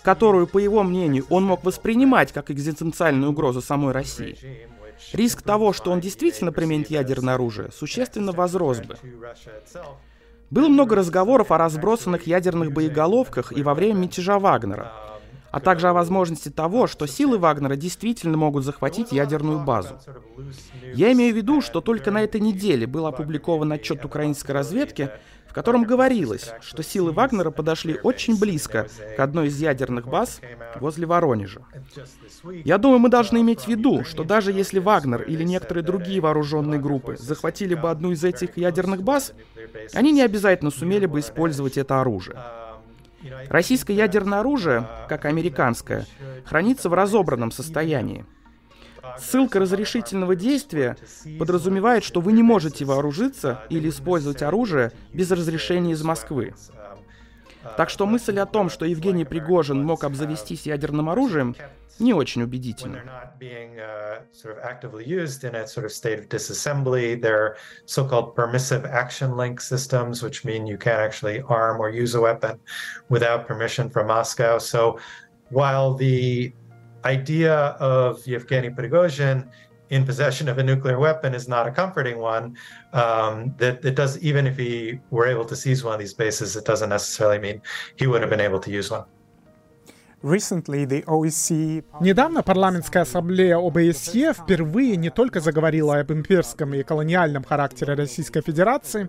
которую, 0.06 0.46
по 0.46 0.60
его 0.60 0.84
мнению, 0.84 1.26
он 1.32 1.44
мог 1.46 1.63
воспринимать 1.63 2.32
как 2.32 2.52
экзистенциальную 2.52 3.32
угрозу 3.32 3.60
самой 3.60 3.91
России, 3.91 4.38
риск 5.13 5.41
того, 5.41 5.74
что 5.74 5.91
он 5.91 6.00
действительно 6.00 6.52
применит 6.52 6.91
ядерное 6.91 7.34
оружие, 7.34 7.72
существенно 7.72 8.32
возрос 8.32 8.82
бы. 8.82 8.98
Было 10.52 10.68
много 10.70 10.96
разговоров 10.96 11.52
о 11.52 11.58
разбросанных 11.58 12.28
ядерных 12.28 12.72
боеголовках 12.72 13.52
и 13.52 13.63
во 13.63 13.74
время 13.74 14.02
мятежа 14.02 14.38
Вагнера, 14.38 14.91
а 15.56 15.62
также 15.62 15.88
о 15.88 15.94
возможности 15.94 16.50
того, 16.50 16.86
что 16.86 17.08
силы 17.08 17.38
Вагнера 17.38 17.78
действительно 17.78 18.36
могут 18.36 18.65
захватить 18.65 19.13
ядерную 19.13 19.60
базу. 19.63 19.98
Я 20.94 21.13
имею 21.13 21.34
в 21.34 21.38
виду, 21.38 21.62
что 21.62 21.80
только 21.80 22.12
на 22.12 22.22
этой 22.22 22.41
неделе 22.41 22.86
был 22.86 23.08
опубликован 23.08 23.72
отчет 23.72 24.04
украинской 24.04 24.52
разведки, 24.52 25.12
котором 25.56 25.86
говорилось, 25.86 26.52
что 26.60 26.84
силы 26.84 27.13
Вагнера 27.13 27.50
подошли 27.50 27.98
очень 28.04 28.38
близко 28.38 28.89
к 29.15 29.20
одной 29.22 29.48
из 29.48 29.58
ядерных 29.58 30.06
баз 30.06 30.41
возле 30.82 31.08
Воронежа. 31.08 31.62
Я 32.65 32.78
думаю, 32.78 33.00
мы 33.00 33.08
должны 33.08 33.38
иметь 33.38 33.62
в 33.62 33.68
виду, 33.70 34.04
что 34.04 34.26
даже 34.26 34.52
если 34.52 34.80
Вагнер 34.80 35.22
или 35.22 35.44
некоторые 35.44 35.86
другие 35.86 36.20
вооруженные 36.20 36.82
группы 36.82 37.15
захватили 37.18 37.74
бы 37.74 37.89
одну 37.89 38.12
из 38.12 38.26
этих 38.26 38.58
ядерных 38.58 39.02
баз, 39.02 39.32
они 39.94 40.12
не 40.12 40.24
обязательно 40.24 40.72
сумели 40.72 41.06
бы 41.06 41.22
использовать 41.22 41.78
это 41.78 42.02
оружие. 42.02 42.38
Российское 43.50 43.94
ядерное 43.94 44.40
оружие, 44.40 44.88
как 45.08 45.26
американское, 45.26 46.06
хранится 46.46 46.90
в 46.90 46.94
разобранном 46.94 47.52
состоянии. 47.52 48.26
Ссылка 49.20 49.60
разрешительного 49.60 50.36
действия 50.36 50.98
подразумевает, 51.38 52.04
что 52.04 52.22
вы 52.22 52.32
не 52.32 52.44
можете 52.44 52.86
вооружиться 52.86 53.62
или 53.70 53.90
использовать 53.90 54.42
оружие 54.42 54.92
без 55.14 55.32
разрешения 55.32 55.92
из 55.92 56.04
Москвы. 56.04 56.54
Так 57.78 57.89
что 57.89 58.06
мысль 58.06 58.39
о 58.39 58.45
том, 58.45 58.69
что 58.69 58.86
Евгений 58.86 59.25
Пригожин 59.25 59.84
мог 59.84 60.04
обзавестись 60.04 60.65
ядерным 60.65 61.10
оружием, 61.10 61.56
не 61.99 62.13
очень. 62.13 62.43
So 74.58 74.99
while 75.51 75.93
the 75.93 76.54
idea 77.06 77.78
of 77.80 78.25
Yevgeny 78.25 78.69
Prigozhin 78.71 79.49
in 79.89 80.06
possession 80.06 80.48
of 80.50 80.58
a 80.58 80.63
nuclear 80.63 81.00
weapon 81.00 81.34
is 81.34 81.48
not 81.48 81.67
a 81.67 81.71
comforting 81.71 82.17
one. 82.17 82.58
Um, 82.93 83.54
that 83.58 83.84
it 83.86 83.95
does, 83.95 84.17
even 84.19 84.48
if 84.48 84.58
he 84.58 85.00
were 85.12 85.28
able 85.28 85.45
to 85.45 85.56
seize 85.56 85.84
one 85.84 85.93
of 85.93 86.00
these 86.00 86.13
bases, 86.13 86.56
it 86.56 86.65
doesn't 86.65 86.89
necessarily 86.89 87.39
mean 87.39 87.62
he 87.95 88.08
would 88.08 88.21
have 88.21 88.30
been 88.30 88.41
able 88.41 88.60
to 88.60 88.71
use 88.71 88.89
one. 88.91 89.06
Недавно 92.02 92.41
парламентская 92.41 93.04
ассамблея 93.04 93.58
ОБСЕ 93.58 94.34
впервые 94.34 94.95
не 94.95 95.12
только 95.12 95.39
заговорила 95.39 96.00
об 96.00 96.12
имперском 96.12 96.74
и 96.74 96.82
колониальном 96.82 97.43
характере 97.43 97.93
Российской 97.93 98.41
Федерации, 98.41 99.08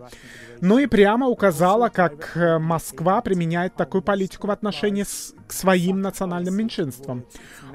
но 0.61 0.77
и 0.77 0.85
прямо 0.85 1.27
указала, 1.27 1.89
как 1.89 2.37
э, 2.37 2.59
Москва 2.59 3.21
применяет 3.21 3.73
такую 3.75 4.03
политику 4.03 4.45
в 4.45 4.51
отношении 4.51 5.01
с, 5.01 5.33
к 5.47 5.53
своим 5.53 6.01
национальным 6.01 6.55
меньшинствам. 6.55 7.25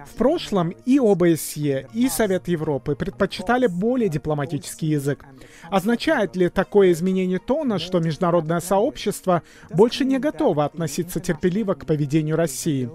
В 0.06 0.14
прошлом 0.16 0.70
и 0.70 0.98
ОБСЕ, 0.98 1.88
и 1.92 2.08
Совет 2.08 2.48
Европы 2.48 2.94
предпочитали 2.94 3.66
более 3.66 4.08
дипломатический 4.08 4.86
язык. 4.86 5.24
Означает 5.70 6.36
ли 6.36 6.48
такое 6.48 6.92
изменение 6.92 7.38
тона, 7.38 7.78
что 7.78 8.00
международное 8.00 8.60
сообщество 8.60 9.42
больше 9.70 10.04
не 10.04 10.18
готово 10.18 10.64
относиться 10.64 11.20
терпеливо 11.20 11.74
к 11.74 11.86
поведению 11.86 12.36
России? 12.36 12.88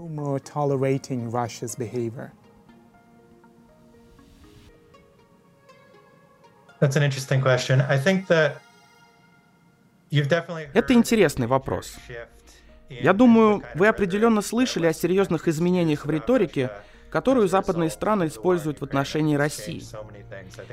That's 6.80 6.96
an 6.96 7.02
interesting 7.02 7.42
question. 7.42 7.82
I 7.88 7.98
think 7.98 8.28
that 8.28 8.58
это 10.10 10.94
интересный 10.94 11.46
вопрос. 11.46 11.96
Я 12.88 13.12
думаю, 13.12 13.62
вы 13.74 13.86
определенно 13.88 14.40
слышали 14.40 14.86
о 14.86 14.94
серьезных 14.94 15.46
изменениях 15.46 16.06
в 16.06 16.10
риторике, 16.10 16.70
которую 17.10 17.48
западные 17.48 17.90
страны 17.90 18.26
используют 18.26 18.80
в 18.80 18.84
отношении 18.84 19.36
России. 19.36 19.82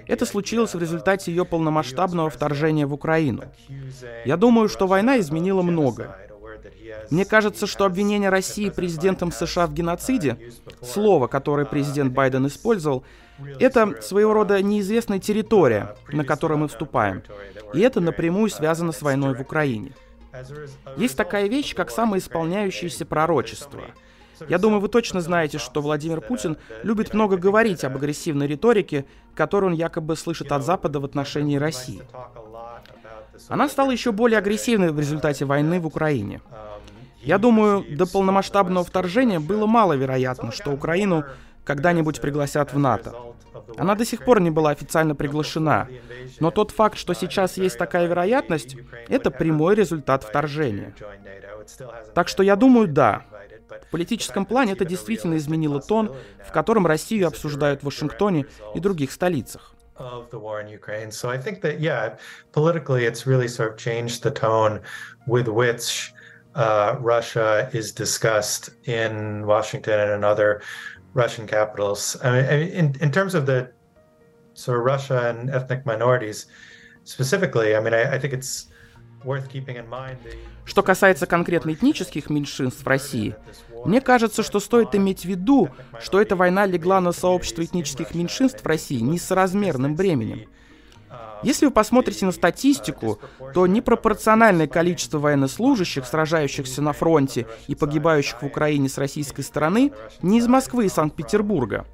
Это 0.08 0.26
случилось 0.26 0.74
в 0.74 0.80
результате 0.80 1.32
ее 1.32 1.46
полномасштабного 1.46 2.30
вторжения 2.30 2.86
в 2.86 2.94
Украину. 2.94 3.44
Я 4.26 4.38
думаю, 4.38 4.70
что 4.70 4.88
война 4.88 5.20
изменила 5.20 5.62
многое. 5.62 6.16
Мне 7.10 7.26
кажется, 7.26 7.68
что 7.68 7.86
обвинение 7.86 8.30
России 8.30 8.70
президентом 8.70 9.32
США 9.32 9.68
в 9.68 9.74
геноциде, 9.74 10.38
слово, 10.82 11.28
которое 11.28 11.66
президент 11.66 12.14
Байден 12.14 12.48
использовал, 12.48 13.04
это 13.60 14.02
своего 14.02 14.34
рода 14.34 14.62
неизвестная 14.62 15.20
территория, 15.20 15.96
на 16.08 16.24
которой 16.24 16.58
мы 16.58 16.68
вступаем. 16.68 17.22
И 17.74 17.82
это 17.82 18.00
напрямую 18.00 18.50
связано 18.50 18.92
с 18.92 19.02
войной 19.02 19.36
в 19.36 19.42
Украине. 19.42 19.92
Есть 20.98 21.18
такая 21.18 21.48
вещь, 21.48 21.76
как 21.76 21.92
самоисполняющееся 21.92 23.06
пророчество. 23.06 23.82
Я 24.48 24.58
думаю, 24.58 24.82
вы 24.82 24.88
точно 24.88 25.22
знаете, 25.22 25.58
что 25.58 25.82
Владимир 25.82 26.22
Путин 26.22 26.58
любит 26.84 27.14
много 27.14 27.38
говорить 27.38 27.84
об 27.84 27.96
агрессивной 27.96 28.48
риторике, 28.48 29.06
которую 29.34 29.72
он 29.74 29.78
якобы 29.78 30.16
слышит 30.16 30.52
от 30.52 30.64
Запада 30.64 31.00
в 31.00 31.06
отношении 31.06 31.58
России. 31.58 32.02
Она 33.48 33.70
стала 33.70 33.92
еще 33.92 34.12
более 34.12 34.40
агрессивной 34.40 34.92
в 34.92 35.00
результате 35.00 35.46
войны 35.46 35.80
в 35.80 35.88
Украине. 35.88 36.42
Я 37.22 37.38
думаю, 37.38 37.84
до 37.90 38.06
полномасштабного 38.06 38.86
вторжения 38.86 39.40
было 39.40 39.66
маловероятно, 39.66 40.52
что 40.52 40.72
Украину 40.72 41.26
когда-нибудь 41.64 42.22
пригласят 42.22 42.72
в 42.72 42.78
НАТО. 42.78 43.16
Она 43.78 43.96
до 43.96 44.06
сих 44.06 44.24
пор 44.24 44.40
не 44.42 44.52
была 44.52 44.72
официально 44.72 45.16
приглашена, 45.16 45.88
но 46.40 46.52
тот 46.52 46.72
факт, 46.72 46.98
что 46.98 47.14
сейчас 47.14 47.58
есть 47.58 47.78
такая 47.78 48.08
вероятность, 48.08 48.76
это 49.10 49.32
прямой 49.32 49.76
результат 49.76 50.24
вторжения. 50.24 50.94
Так 52.14 52.28
что 52.28 52.44
я 52.44 52.56
думаю, 52.56 52.88
да. 52.88 53.26
В 53.84 53.92
политическом 53.92 54.46
плане 54.46 54.74
это 54.74 54.86
действительно 54.86 55.38
изменило 55.38 55.82
тон, 55.82 56.16
в 56.46 56.52
котором 56.52 56.86
Россию 56.88 57.28
обсуждают 57.28 57.82
в 57.82 57.86
Вашингтоне 57.86 58.46
и 58.74 58.80
других 58.80 59.12
столицах. 59.12 59.76
of 59.98 60.30
the 60.30 60.38
war 60.38 60.60
in 60.60 60.68
Ukraine. 60.68 61.10
So 61.12 61.30
I 61.30 61.38
think 61.38 61.62
that, 61.62 61.80
yeah, 61.80 62.18
politically, 62.52 63.06
it's 63.06 63.26
really 63.26 63.48
sort 63.48 63.72
of 63.72 63.78
changed 63.78 64.24
the 64.24 64.32
tone 64.32 64.82
with 65.26 65.48
which 65.48 66.14
uh, 66.54 66.98
Russia 67.00 67.70
is 67.74 67.92
discussed 67.92 68.72
in 68.86 69.46
Washington 69.46 70.00
and 70.00 70.12
in 70.12 70.24
other 70.24 70.62
Russian 71.14 71.48
capitals. 71.48 72.18
I 72.24 72.32
mean, 72.32 72.46
in, 72.72 72.96
in 73.00 73.12
terms 73.12 73.36
of 73.36 73.46
the 73.46 73.72
sort 74.54 74.80
of 74.80 74.86
Russia 74.86 75.30
and 75.30 75.50
ethnic 75.50 75.86
minorities 75.86 76.48
specifically, 77.04 77.76
I 77.76 77.80
mean, 77.80 77.94
I, 77.94 78.16
I 78.16 78.20
think 78.20 78.34
it's 78.34 78.68
Что 80.66 80.84
касается 80.84 81.26
конкретно 81.26 81.74
этнических 81.74 82.30
меньшинств 82.30 82.84
в 82.84 82.88
России, 82.88 83.36
мне 83.86 84.02
кажется, 84.02 84.44
что 84.44 84.60
стоит 84.60 84.96
иметь 84.96 85.22
в 85.22 85.26
виду, 85.26 85.70
что 86.00 86.22
эта 86.22 86.36
война 86.36 86.66
легла 86.66 87.02
на 87.02 87.12
сообщество 87.12 87.64
этнических 87.64 88.16
меньшинств 88.16 88.64
в 88.64 88.66
России 88.68 89.00
несоразмерным 89.00 89.96
бременем. 89.96 90.48
Если 91.44 91.66
вы 91.66 91.72
посмотрите 91.72 92.26
на 92.26 92.32
статистику, 92.32 93.20
то 93.54 93.68
непропорциональное 93.68 94.68
количество 94.68 95.20
военнослужащих, 95.20 96.06
сражающихся 96.06 96.82
на 96.82 96.94
фронте 96.94 97.46
и 97.68 97.76
погибающих 97.76 98.42
в 98.42 98.46
Украине 98.46 98.90
с 98.90 98.98
российской 98.98 99.42
стороны, 99.42 99.92
не 100.22 100.40
из 100.40 100.48
Москвы 100.48 100.86
и 100.86 100.90
Санкт-Петербурга. 100.90 101.86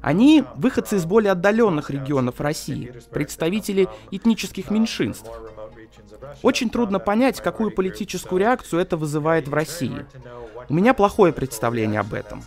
Они 0.00 0.44
выходцы 0.54 0.96
из 0.96 1.04
более 1.04 1.32
отдаленных 1.32 1.90
регионов 1.90 2.40
России, 2.40 2.92
представители 3.10 3.88
этнических 4.10 4.70
меньшинств. 4.70 5.30
Очень 6.42 6.70
трудно 6.70 6.98
понять, 6.98 7.40
какую 7.40 7.70
политическую 7.70 8.40
реакцию 8.40 8.80
это 8.80 8.96
вызывает 8.96 9.48
в 9.48 9.54
России. 9.54 10.06
У 10.68 10.74
меня 10.74 10.94
плохое 10.94 11.32
представление 11.32 12.00
об 12.00 12.14
этом. 12.14 12.42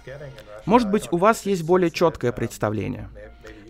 Может 0.65 0.89
быть, 0.89 1.07
у 1.11 1.17
вас 1.17 1.45
есть 1.45 1.63
более 1.63 1.91
четкое 1.91 2.31
представление. 2.31 3.09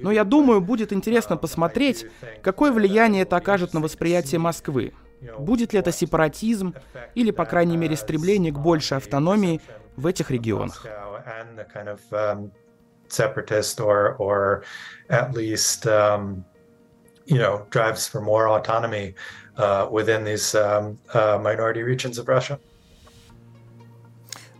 Но 0.02 0.12
я 0.12 0.24
думаю, 0.24 0.62
будет 0.62 0.94
интересно 0.94 1.38
посмотреть, 1.38 2.06
какое 2.42 2.72
влияние 2.72 3.24
это 3.24 3.38
окажет 3.38 3.74
на 3.74 3.82
восприятие 3.82 4.40
Москвы. 4.40 4.94
Будет 5.38 5.74
ли 5.74 5.80
это 5.80 5.92
сепаратизм 5.92 6.74
или, 7.16 7.32
по 7.32 7.46
крайней 7.46 7.78
мере, 7.78 7.96
стремление 7.98 8.54
к 8.54 8.60
большей 8.60 8.98
автономии 8.98 9.62
в 9.96 10.08
этих 10.08 10.32
регионах. 10.32 10.86
separatist 13.10 13.80
or 13.80 14.16
or 14.20 14.64
at 15.10 15.34
least 15.34 15.88
um, 15.88 16.46
you 17.30 17.38
know 17.38 17.66
drives 17.70 18.08
for 18.08 18.22
more 18.22 18.50
autonomy 18.50 19.14
uh, 19.58 19.88
within 19.92 20.24
these 20.24 20.56
um, 20.56 20.98
uh, 21.14 21.38
minority 21.42 21.84
regions 21.84 22.18
of 22.18 22.28
Russia. 22.28 22.60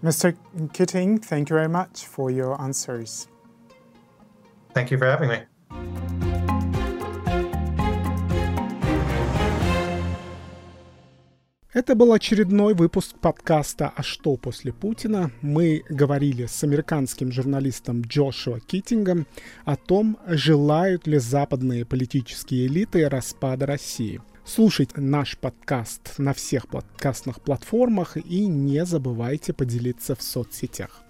Mr. 0.04 0.36
Kitting, 0.72 1.22
thank 1.24 1.50
you 1.50 1.56
very 1.56 1.68
much 1.68 2.06
for 2.06 2.32
your 2.32 2.60
answers. 2.62 3.28
Thank 4.74 4.92
you 4.92 4.98
for 4.98 5.06
having 5.06 5.30
me. 5.30 5.49
Это 11.80 11.96
был 11.96 12.12
очередной 12.12 12.74
выпуск 12.74 13.16
подкаста 13.22 13.94
«А 13.96 14.04
что 14.04 14.36
после 14.36 14.74
Путина?». 14.74 15.32
Мы 15.42 15.86
говорили 15.88 16.46
с 16.46 16.62
американским 16.62 17.32
журналистом 17.32 18.02
Джошуа 18.02 18.60
Китингом 18.60 19.26
о 19.64 19.78
том, 19.78 20.18
желают 20.28 21.08
ли 21.08 21.20
западные 21.20 21.86
политические 21.86 22.68
элиты 22.68 23.08
распада 23.08 23.66
России. 23.66 24.22
Слушайте 24.44 25.00
наш 25.00 25.38
подкаст 25.38 26.16
на 26.18 26.34
всех 26.34 26.68
подкастных 26.68 27.40
платформах 27.40 28.18
и 28.18 28.46
не 28.46 28.86
забывайте 28.86 29.54
поделиться 29.54 30.18
в 30.18 30.22
соцсетях. 30.22 31.02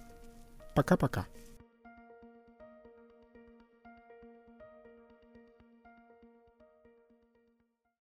Пока-пока. 0.76 1.26